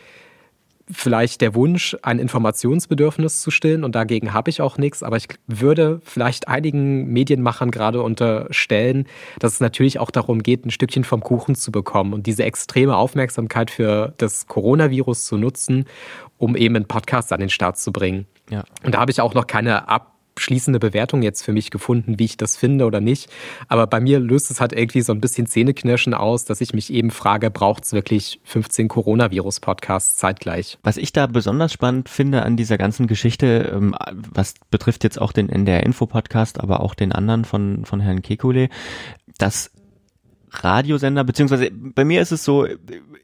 [0.91, 5.29] vielleicht der Wunsch, ein Informationsbedürfnis zu stillen und dagegen habe ich auch nichts, aber ich
[5.47, 9.07] würde vielleicht einigen Medienmachern gerade unterstellen,
[9.39, 12.97] dass es natürlich auch darum geht, ein Stückchen vom Kuchen zu bekommen und diese extreme
[12.97, 15.87] Aufmerksamkeit für das Coronavirus zu nutzen,
[16.39, 18.27] um eben einen Podcast an den Start zu bringen.
[18.51, 18.65] Ja.
[18.85, 22.27] Und da habe ich auch noch keine Ab abschließende Bewertung jetzt für mich gefunden, wie
[22.27, 23.31] ich das finde oder nicht.
[23.69, 26.93] Aber bei mir löst es halt irgendwie so ein bisschen Zähneknirschen aus, dass ich mich
[26.93, 30.77] eben frage, braucht es wirklich 15 Coronavirus-Podcasts zeitgleich?
[30.83, 33.97] Was ich da besonders spannend finde an dieser ganzen Geschichte, ähm,
[34.31, 38.69] was betrifft jetzt auch den NDR-Info-Podcast, aber auch den anderen von, von Herrn Kekulé,
[39.39, 39.71] dass
[40.51, 42.67] Radiosender, beziehungsweise bei mir ist es so,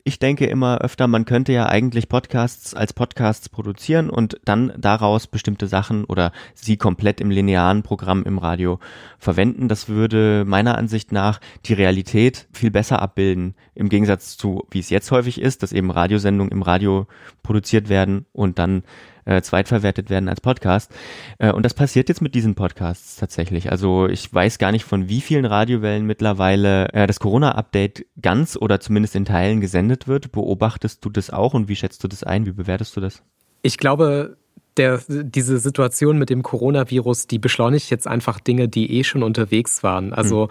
[0.04, 5.26] ich denke immer öfter, man könnte ja eigentlich Podcasts als Podcasts produzieren und dann daraus
[5.26, 8.80] bestimmte Sachen oder sie komplett im linearen Programm im Radio
[9.18, 9.68] verwenden.
[9.68, 14.90] Das würde meiner Ansicht nach die Realität viel besser abbilden, im Gegensatz zu, wie es
[14.90, 17.06] jetzt häufig ist, dass eben Radiosendungen im Radio
[17.42, 18.82] produziert werden und dann
[19.24, 20.92] äh, zweitverwertet werden als Podcast.
[21.38, 23.70] Äh, und das passiert jetzt mit diesen Podcasts tatsächlich.
[23.70, 28.80] Also ich weiß gar nicht, von wie vielen Radiowellen mittlerweile äh, das Corona-Update ganz oder
[28.80, 30.32] zumindest in Teilen gesendet wird.
[30.32, 32.46] Beobachtest du das auch und wie schätzt du das ein?
[32.46, 33.22] Wie bewertest du das?
[33.62, 34.36] Ich glaube,
[34.76, 39.82] der, diese Situation mit dem Coronavirus, die beschleunigt jetzt einfach Dinge, die eh schon unterwegs
[39.82, 40.12] waren.
[40.12, 40.50] Also hm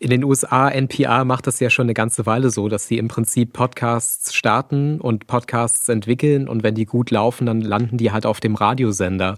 [0.00, 3.08] in den USA, NPR macht das ja schon eine ganze Weile so, dass sie im
[3.08, 8.24] Prinzip Podcasts starten und Podcasts entwickeln und wenn die gut laufen, dann landen die halt
[8.24, 9.36] auf dem Radiosender.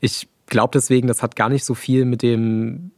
[0.00, 2.90] Ich glaube deswegen, das hat gar nicht so viel mit dem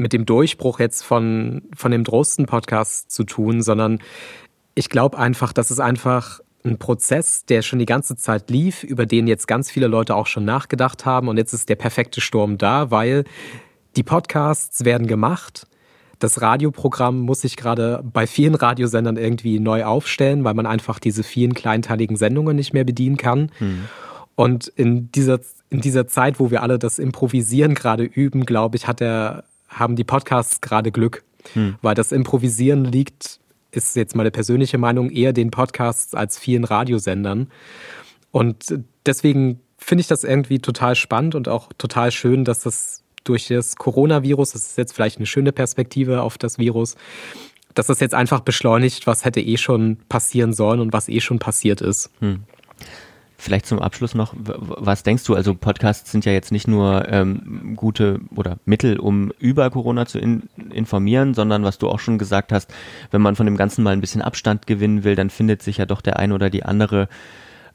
[0.00, 3.98] mit dem Durchbruch jetzt von, von dem Drosten-Podcast zu tun, sondern
[4.76, 9.06] ich glaube einfach, dass es einfach ein Prozess, der schon die ganze Zeit lief, über
[9.06, 12.58] den jetzt ganz viele Leute auch schon nachgedacht haben und jetzt ist der perfekte Sturm
[12.58, 13.24] da, weil
[13.96, 15.66] die Podcasts werden gemacht
[16.18, 21.22] das Radioprogramm muss sich gerade bei vielen Radiosendern irgendwie neu aufstellen, weil man einfach diese
[21.22, 23.50] vielen kleinteiligen Sendungen nicht mehr bedienen kann.
[23.58, 23.84] Hm.
[24.34, 25.40] Und in dieser,
[25.70, 29.96] in dieser Zeit, wo wir alle das Improvisieren gerade üben, glaube ich, hat der, haben
[29.96, 31.24] die Podcasts gerade Glück.
[31.52, 31.76] Hm.
[31.82, 33.40] Weil das Improvisieren liegt,
[33.70, 37.48] ist jetzt meine persönliche Meinung, eher den Podcasts als vielen Radiosendern.
[38.30, 43.48] Und deswegen finde ich das irgendwie total spannend und auch total schön, dass das durch
[43.48, 46.96] das Coronavirus, das ist jetzt vielleicht eine schöne Perspektive auf das Virus,
[47.74, 51.38] dass das jetzt einfach beschleunigt, was hätte eh schon passieren sollen und was eh schon
[51.38, 52.10] passiert ist.
[52.20, 52.40] Hm.
[53.40, 55.34] Vielleicht zum Abschluss noch, was denkst du?
[55.34, 60.18] Also Podcasts sind ja jetzt nicht nur ähm, gute oder Mittel, um über Corona zu
[60.18, 62.74] in, informieren, sondern was du auch schon gesagt hast,
[63.12, 65.86] wenn man von dem Ganzen mal ein bisschen Abstand gewinnen will, dann findet sich ja
[65.86, 67.08] doch der ein oder die andere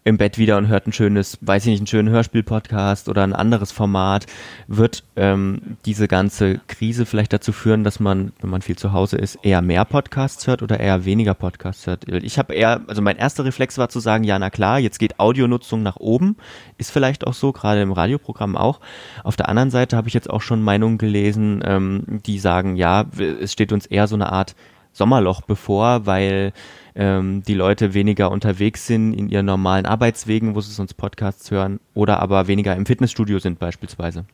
[0.04, 3.34] im Bett wieder und hört ein schönes, weiß ich nicht, einen schönen Hörspiel-Podcast oder ein
[3.34, 4.26] anderes Format,
[4.68, 9.18] wird ähm, diese ganze Krise vielleicht dazu führen, dass man, wenn man viel zu Hause
[9.18, 12.08] ist, eher mehr Podcasts hört oder eher weniger Podcasts hört?
[12.10, 15.20] Ich habe eher, also mein erster Reflex war zu sagen, ja, na klar, jetzt geht
[15.20, 16.36] Audionutzung nach oben,
[16.78, 18.82] ist vielleicht auch so, gerade im Radioprogramm auch.
[19.24, 23.06] Auf der anderen Seite habe ich jetzt auch schon Meinungen gelesen, ähm, die sagen, ja,
[23.18, 24.56] es steht uns eher so eine Art
[24.94, 26.54] Sommerloch bevor, weil
[26.96, 31.80] ähm, die Leute weniger unterwegs sind in ihren normalen Arbeitswegen, wo sie sonst Podcasts hören,
[31.94, 34.26] oder aber weniger im Fitnessstudio sind beispielsweise.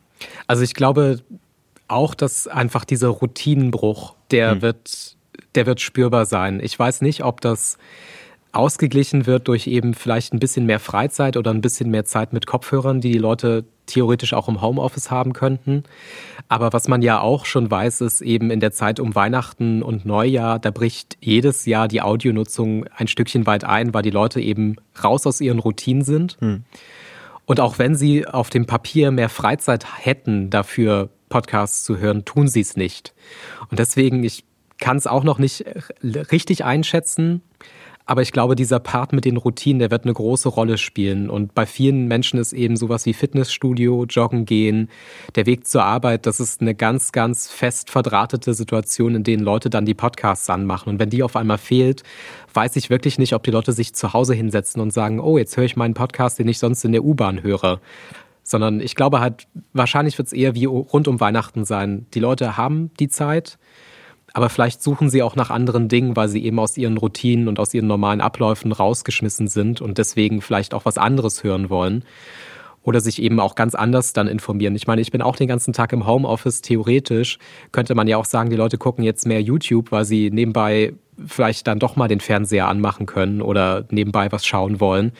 [0.47, 1.21] Also ich glaube
[1.87, 4.61] auch, dass einfach dieser Routinenbruch, der hm.
[4.61, 5.15] wird,
[5.55, 6.59] der wird spürbar sein.
[6.61, 7.77] Ich weiß nicht, ob das
[8.51, 12.47] ausgeglichen wird durch eben vielleicht ein bisschen mehr Freizeit oder ein bisschen mehr Zeit mit
[12.47, 15.83] Kopfhörern, die die Leute theoretisch auch im Homeoffice haben könnten.
[16.47, 20.05] Aber was man ja auch schon weiß, ist eben in der Zeit um Weihnachten und
[20.05, 24.77] Neujahr, da bricht jedes Jahr die Audionutzung ein Stückchen weit ein, weil die Leute eben
[25.03, 26.37] raus aus ihren Routinen sind.
[26.39, 26.63] Hm.
[27.45, 32.47] Und auch wenn sie auf dem Papier mehr Freizeit hätten, dafür Podcasts zu hören, tun
[32.47, 33.13] sie es nicht.
[33.69, 34.43] Und deswegen, ich
[34.79, 35.65] kann es auch noch nicht
[36.03, 37.41] richtig einschätzen.
[38.09, 41.29] Aber ich glaube, dieser Part mit den Routinen, der wird eine große Rolle spielen.
[41.29, 44.89] Und bei vielen Menschen ist eben sowas wie Fitnessstudio, Joggen gehen,
[45.35, 49.69] der Weg zur Arbeit, das ist eine ganz, ganz fest verdrahtete Situation, in denen Leute
[49.69, 50.89] dann die Podcasts anmachen.
[50.89, 52.01] Und wenn die auf einmal fehlt,
[52.51, 55.55] weiß ich wirklich nicht, ob die Leute sich zu Hause hinsetzen und sagen, oh, jetzt
[55.55, 57.79] höre ich meinen Podcast, den ich sonst in der U-Bahn höre
[58.41, 62.07] sondern ich glaube halt, wahrscheinlich wird es eher wie rund um Weihnachten sein.
[62.15, 63.59] Die Leute haben die Zeit,
[64.33, 67.59] aber vielleicht suchen sie auch nach anderen Dingen, weil sie eben aus ihren Routinen und
[67.59, 72.03] aus ihren normalen Abläufen rausgeschmissen sind und deswegen vielleicht auch was anderes hören wollen.
[72.81, 74.73] Oder sich eben auch ganz anders dann informieren.
[74.73, 76.61] Ich meine, ich bin auch den ganzen Tag im Homeoffice.
[76.61, 77.37] Theoretisch
[77.71, 80.93] könnte man ja auch sagen, die Leute gucken jetzt mehr YouTube, weil sie nebenbei
[81.27, 85.11] vielleicht dann doch mal den Fernseher anmachen können oder nebenbei was schauen wollen.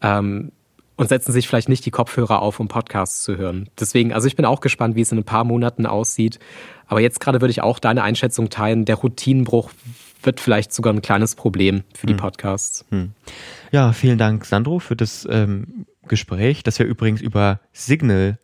[0.00, 0.52] Ähm,
[0.96, 3.68] und setzen sich vielleicht nicht die Kopfhörer auf, um Podcasts zu hören.
[3.78, 6.38] Deswegen, also ich bin auch gespannt, wie es in ein paar Monaten aussieht.
[6.86, 8.84] Aber jetzt gerade würde ich auch deine Einschätzung teilen.
[8.84, 9.70] Der Routinenbruch
[10.22, 12.20] wird vielleicht sogar ein kleines Problem für die hm.
[12.20, 12.84] Podcasts.
[12.90, 13.12] Hm.
[13.70, 18.38] Ja, vielen Dank, Sandro, für das ähm, Gespräch, das wir übrigens über Signal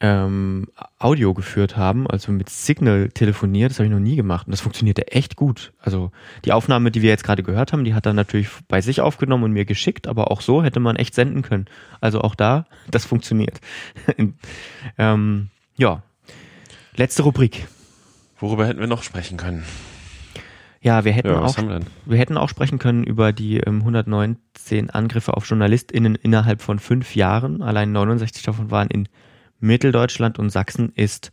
[0.00, 0.68] ähm,
[0.98, 3.70] Audio geführt haben, also mit Signal telefoniert.
[3.70, 5.72] Das habe ich noch nie gemacht und das funktionierte echt gut.
[5.78, 6.10] Also
[6.44, 9.44] die Aufnahme, die wir jetzt gerade gehört haben, die hat er natürlich bei sich aufgenommen
[9.44, 11.66] und mir geschickt, aber auch so hätte man echt senden können.
[12.00, 13.60] Also auch da, das funktioniert.
[14.98, 16.02] ähm, ja,
[16.94, 17.66] letzte Rubrik.
[18.38, 19.64] Worüber hätten wir noch sprechen können?
[20.82, 24.90] Ja, wir hätten, ja, auch, wir, wir, hätten auch sprechen können über die ähm, 119
[24.90, 27.62] Angriffe auf JournalistInnen innerhalb von fünf Jahren.
[27.62, 29.08] Allein 69 davon waren in
[29.60, 31.32] Mitteldeutschland und Sachsen ist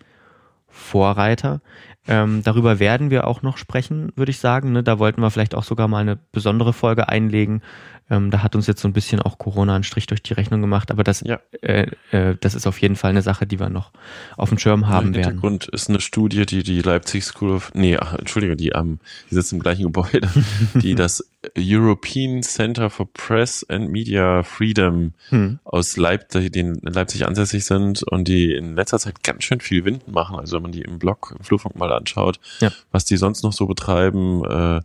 [0.67, 1.61] Vorreiter.
[2.07, 4.71] Ähm, darüber werden wir auch noch sprechen, würde ich sagen.
[4.71, 4.84] Ne?
[4.84, 7.61] Da wollten wir vielleicht auch sogar mal eine besondere Folge einlegen,
[8.09, 10.61] ähm, da hat uns jetzt so ein bisschen auch Corona einen Strich durch die Rechnung
[10.61, 11.39] gemacht, aber das, ja.
[11.61, 13.91] äh, äh, das ist auf jeden Fall eine Sache, die wir noch
[14.37, 15.25] auf dem Schirm haben Im werden.
[15.25, 18.99] Hintergrund ist eine Studie, die die Leipzig School of, nee, ach, Entschuldige, die am, ähm,
[19.29, 20.29] die sitzt im gleichen Gebäude,
[20.75, 21.23] die das
[21.57, 25.59] European Center for Press and Media Freedom hm.
[25.63, 29.85] aus Leipzig, die in Leipzig ansässig sind und die in letzter Zeit ganz schön viel
[29.85, 30.37] Wind machen.
[30.37, 32.71] Also wenn man die im Blog, im Flurfunk mal anschaut, ja.
[32.91, 34.81] was die sonst noch so betreiben, äh,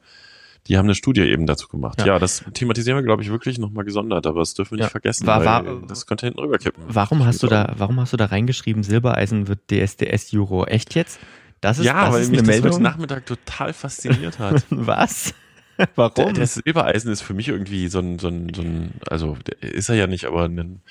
[0.69, 2.01] die haben eine Studie eben dazu gemacht.
[2.01, 4.85] Ja, ja das thematisieren wir, glaube ich, wirklich nochmal gesondert, aber das dürfen wir ja.
[4.85, 6.85] nicht vergessen, war, war, das könnte hinten rüberkippen.
[6.87, 10.67] Warum hast du da, warum hast du da reingeschrieben, Silbereisen wird DSDS Euro?
[10.67, 11.19] Echt jetzt?
[11.61, 12.73] Das ist, ja, das weil ist mich eine das Meldung?
[12.73, 14.65] heute Nachmittag total fasziniert hat.
[14.71, 15.35] Was?
[15.95, 16.35] Warum?
[16.35, 19.95] Der Silbereisen ist für mich irgendwie so ein, so ein, so ein, also ist er
[19.95, 20.83] ja nicht, aber ein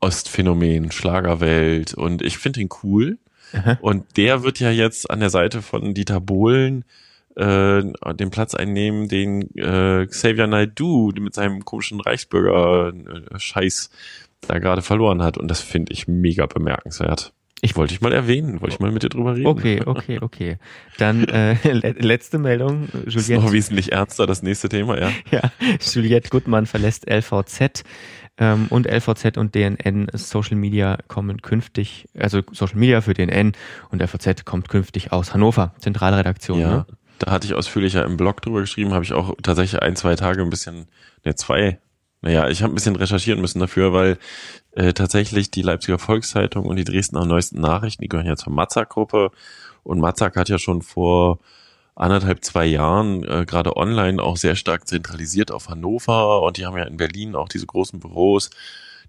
[0.00, 3.18] Ostphänomen, Schlagerwelt und ich finde ihn cool.
[3.52, 3.78] Aha.
[3.80, 6.84] Und der wird ja jetzt an der Seite von Dieter Bohlen
[7.36, 7.82] äh,
[8.14, 13.90] den Platz einnehmen, den äh, Xavier Naidoo mit seinem komischen Reichsbürger-Scheiß
[14.48, 15.38] da gerade verloren hat.
[15.38, 17.32] Und das finde ich mega bemerkenswert.
[17.62, 19.46] Ich wollte dich mal erwähnen, wollte ich mal mit dir drüber reden.
[19.46, 20.58] Okay, okay, okay.
[20.98, 22.88] Dann äh, letzte Meldung.
[22.92, 25.10] Juliette, das ist noch wesentlich ernster, das nächste Thema, ja.
[25.30, 27.82] Ja, Juliette Gutmann verlässt LVZ
[28.38, 33.52] ähm, und LVZ und DNN Social Media kommen künftig, also Social Media für DNN
[33.90, 36.60] und LVZ kommt künftig aus Hannover, Zentralredaktion.
[36.60, 36.86] Ja, ne?
[37.18, 40.42] Da hatte ich ausführlicher im Blog drüber geschrieben, habe ich auch tatsächlich ein, zwei Tage
[40.42, 40.86] ein bisschen,
[41.24, 41.78] ne, zwei,
[42.20, 44.18] naja, ich habe ein bisschen recherchieren müssen dafür, weil
[44.72, 49.30] äh, tatsächlich die Leipziger Volkszeitung und die Dresdner Neuesten Nachrichten, die gehören ja zur Matzak-Gruppe
[49.82, 51.38] und Matzak hat ja schon vor
[51.96, 56.42] anderthalb, zwei Jahren äh, gerade online auch sehr stark zentralisiert auf Hannover.
[56.42, 58.50] Und die haben ja in Berlin auch diese großen Büros,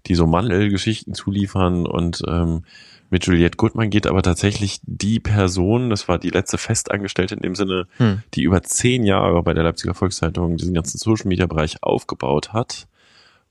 [0.06, 1.86] die so Mandelgeschichten zuliefern.
[1.86, 2.64] Und ähm,
[3.10, 7.54] mit Juliette Goodman geht aber tatsächlich die Person, das war die letzte Festangestellte in dem
[7.54, 8.22] Sinne, hm.
[8.34, 12.86] die über zehn Jahre bei der Leipziger Volkszeitung diesen ganzen Social Media Bereich aufgebaut hat.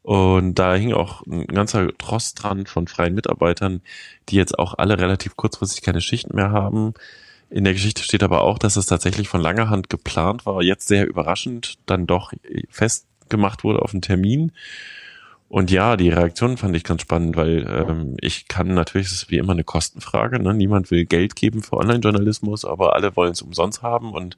[0.03, 3.81] Und da hing auch ein ganzer Tross dran von freien Mitarbeitern,
[4.29, 6.93] die jetzt auch alle relativ kurzfristig keine Schichten mehr haben.
[7.49, 10.87] In der Geschichte steht aber auch, dass es tatsächlich von langer Hand geplant war, jetzt
[10.87, 12.31] sehr überraschend dann doch
[12.69, 14.51] festgemacht wurde auf einen Termin.
[15.49, 19.31] Und ja, die Reaktion fand ich ganz spannend, weil ähm, ich kann natürlich, es ist
[19.31, 20.53] wie immer eine Kostenfrage, ne?
[20.53, 24.37] niemand will Geld geben für Online-Journalismus, aber alle wollen es umsonst haben und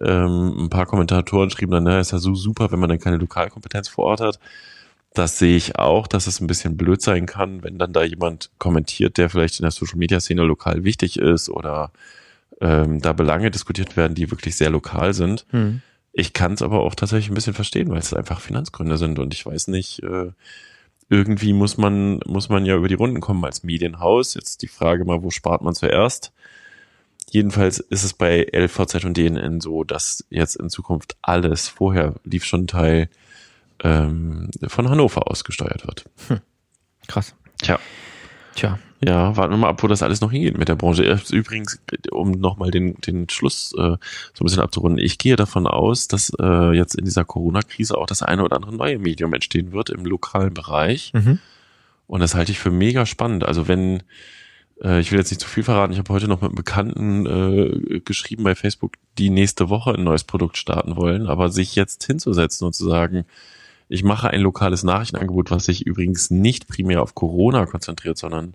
[0.00, 3.18] ähm, ein paar Kommentatoren schrieben dann, na, ist ja so super, wenn man dann keine
[3.18, 4.40] Lokalkompetenz vor Ort hat.
[5.14, 8.50] Das sehe ich auch, dass es ein bisschen blöd sein kann, wenn dann da jemand
[8.58, 11.92] kommentiert, der vielleicht in der Social-Media-Szene lokal wichtig ist oder
[12.60, 15.44] ähm, da Belange diskutiert werden, die wirklich sehr lokal sind.
[15.50, 15.82] Hm.
[16.12, 19.32] Ich kann es aber auch tatsächlich ein bisschen verstehen, weil es einfach Finanzgründe sind und
[19.32, 20.32] ich weiß nicht, äh,
[21.08, 24.34] irgendwie muss man, muss man ja über die Runden kommen als Medienhaus.
[24.34, 26.32] Jetzt die Frage mal, wo spart man zuerst?
[27.30, 32.44] Jedenfalls ist es bei LVZ und DNN so, dass jetzt in Zukunft alles, vorher lief
[32.44, 33.08] schon ein Teil,
[33.82, 36.04] ähm, von Hannover ausgesteuert wird.
[36.28, 36.40] Hm.
[37.08, 37.34] Krass.
[37.62, 37.78] Tja.
[38.54, 41.18] Tja, ja, warten wir mal ab, wo das alles noch hingeht mit der Branche.
[41.32, 41.80] Übrigens,
[42.12, 46.32] um nochmal den, den Schluss äh, so ein bisschen abzurunden, ich gehe davon aus, dass
[46.38, 50.04] äh, jetzt in dieser Corona-Krise auch das eine oder andere neue Medium entstehen wird im
[50.04, 51.12] lokalen Bereich.
[51.14, 51.40] Mhm.
[52.06, 53.44] Und das halte ich für mega spannend.
[53.44, 54.04] Also wenn,
[54.80, 57.26] äh, ich will jetzt nicht zu viel verraten, ich habe heute noch mit einem Bekannten
[57.26, 62.04] äh, geschrieben bei Facebook, die nächste Woche ein neues Produkt starten wollen, aber sich jetzt
[62.04, 63.24] hinzusetzen und zu sagen,
[63.88, 68.54] ich mache ein lokales Nachrichtenangebot, was sich übrigens nicht primär auf Corona konzentriert, sondern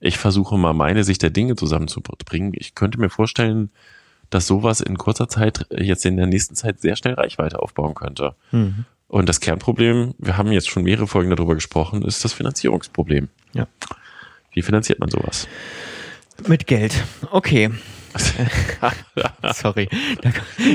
[0.00, 2.52] ich versuche mal meine Sicht der Dinge zusammenzubringen.
[2.54, 3.70] Ich könnte mir vorstellen,
[4.30, 8.34] dass sowas in kurzer Zeit, jetzt in der nächsten Zeit sehr schnell Reichweite aufbauen könnte.
[8.50, 8.84] Mhm.
[9.08, 13.28] Und das Kernproblem, wir haben jetzt schon mehrere Folgen darüber gesprochen, ist das Finanzierungsproblem.
[13.54, 13.68] Ja.
[14.52, 15.46] Wie finanziert man sowas?
[16.46, 17.04] Mit Geld.
[17.30, 17.70] Okay.
[19.54, 19.88] Sorry.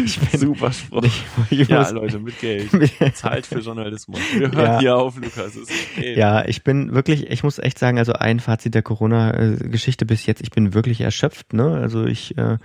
[0.05, 1.03] Ich bin, Super Spruch.
[1.49, 2.69] Ich, ja, Leute, mit Geld.
[3.13, 4.19] Zahlt für Journalismus.
[4.33, 4.79] Wir hören ja.
[4.79, 5.57] hier auf, Lukas.
[5.99, 10.41] Ja, ich bin wirklich, ich muss echt sagen, also ein Fazit der Corona-Geschichte bis jetzt,
[10.41, 11.53] ich bin wirklich erschöpft.
[11.53, 11.77] Ne?
[11.81, 12.57] Also ich, äh,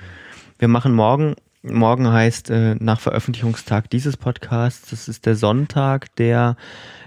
[0.58, 1.34] wir machen morgen
[1.68, 6.56] morgen heißt äh, nach Veröffentlichungstag dieses Podcasts, das ist der Sonntag, der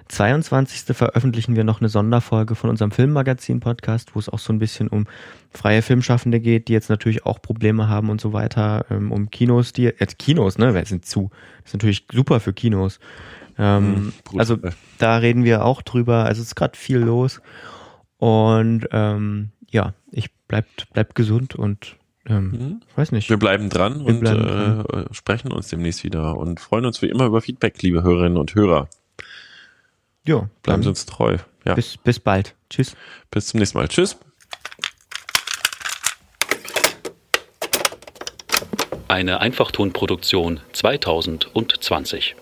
[0.09, 0.95] 22.
[0.95, 5.05] veröffentlichen wir noch eine Sonderfolge von unserem Filmmagazin-Podcast, wo es auch so ein bisschen um
[5.51, 9.71] freie Filmschaffende geht, die jetzt natürlich auch Probleme haben und so weiter, ähm, um Kinos,
[9.71, 11.29] die, jetzt Kinos, ne, wir sind zu.
[11.59, 12.99] Das ist natürlich super für Kinos.
[13.57, 13.91] Ähm,
[14.31, 14.57] mhm, also
[14.97, 17.41] da reden wir auch drüber, also es ist gerade viel los.
[18.17, 22.81] Und ähm, ja, ich bleibt, bleibt gesund und ähm, mhm.
[22.95, 23.29] weiß nicht.
[23.29, 24.85] Wir bleiben dran wir und bleiben dran.
[24.85, 28.55] Äh, sprechen uns demnächst wieder und freuen uns wie immer über Feedback, liebe Hörerinnen und
[28.55, 28.89] Hörer.
[30.25, 31.37] Jo, bleiben Sie uns treu.
[31.65, 31.75] Ja.
[31.75, 32.55] Bis, bis bald.
[32.69, 32.95] Tschüss.
[33.31, 33.87] Bis zum nächsten Mal.
[33.87, 34.17] Tschüss.
[39.07, 42.35] Eine Einfachtonproduktion 2020.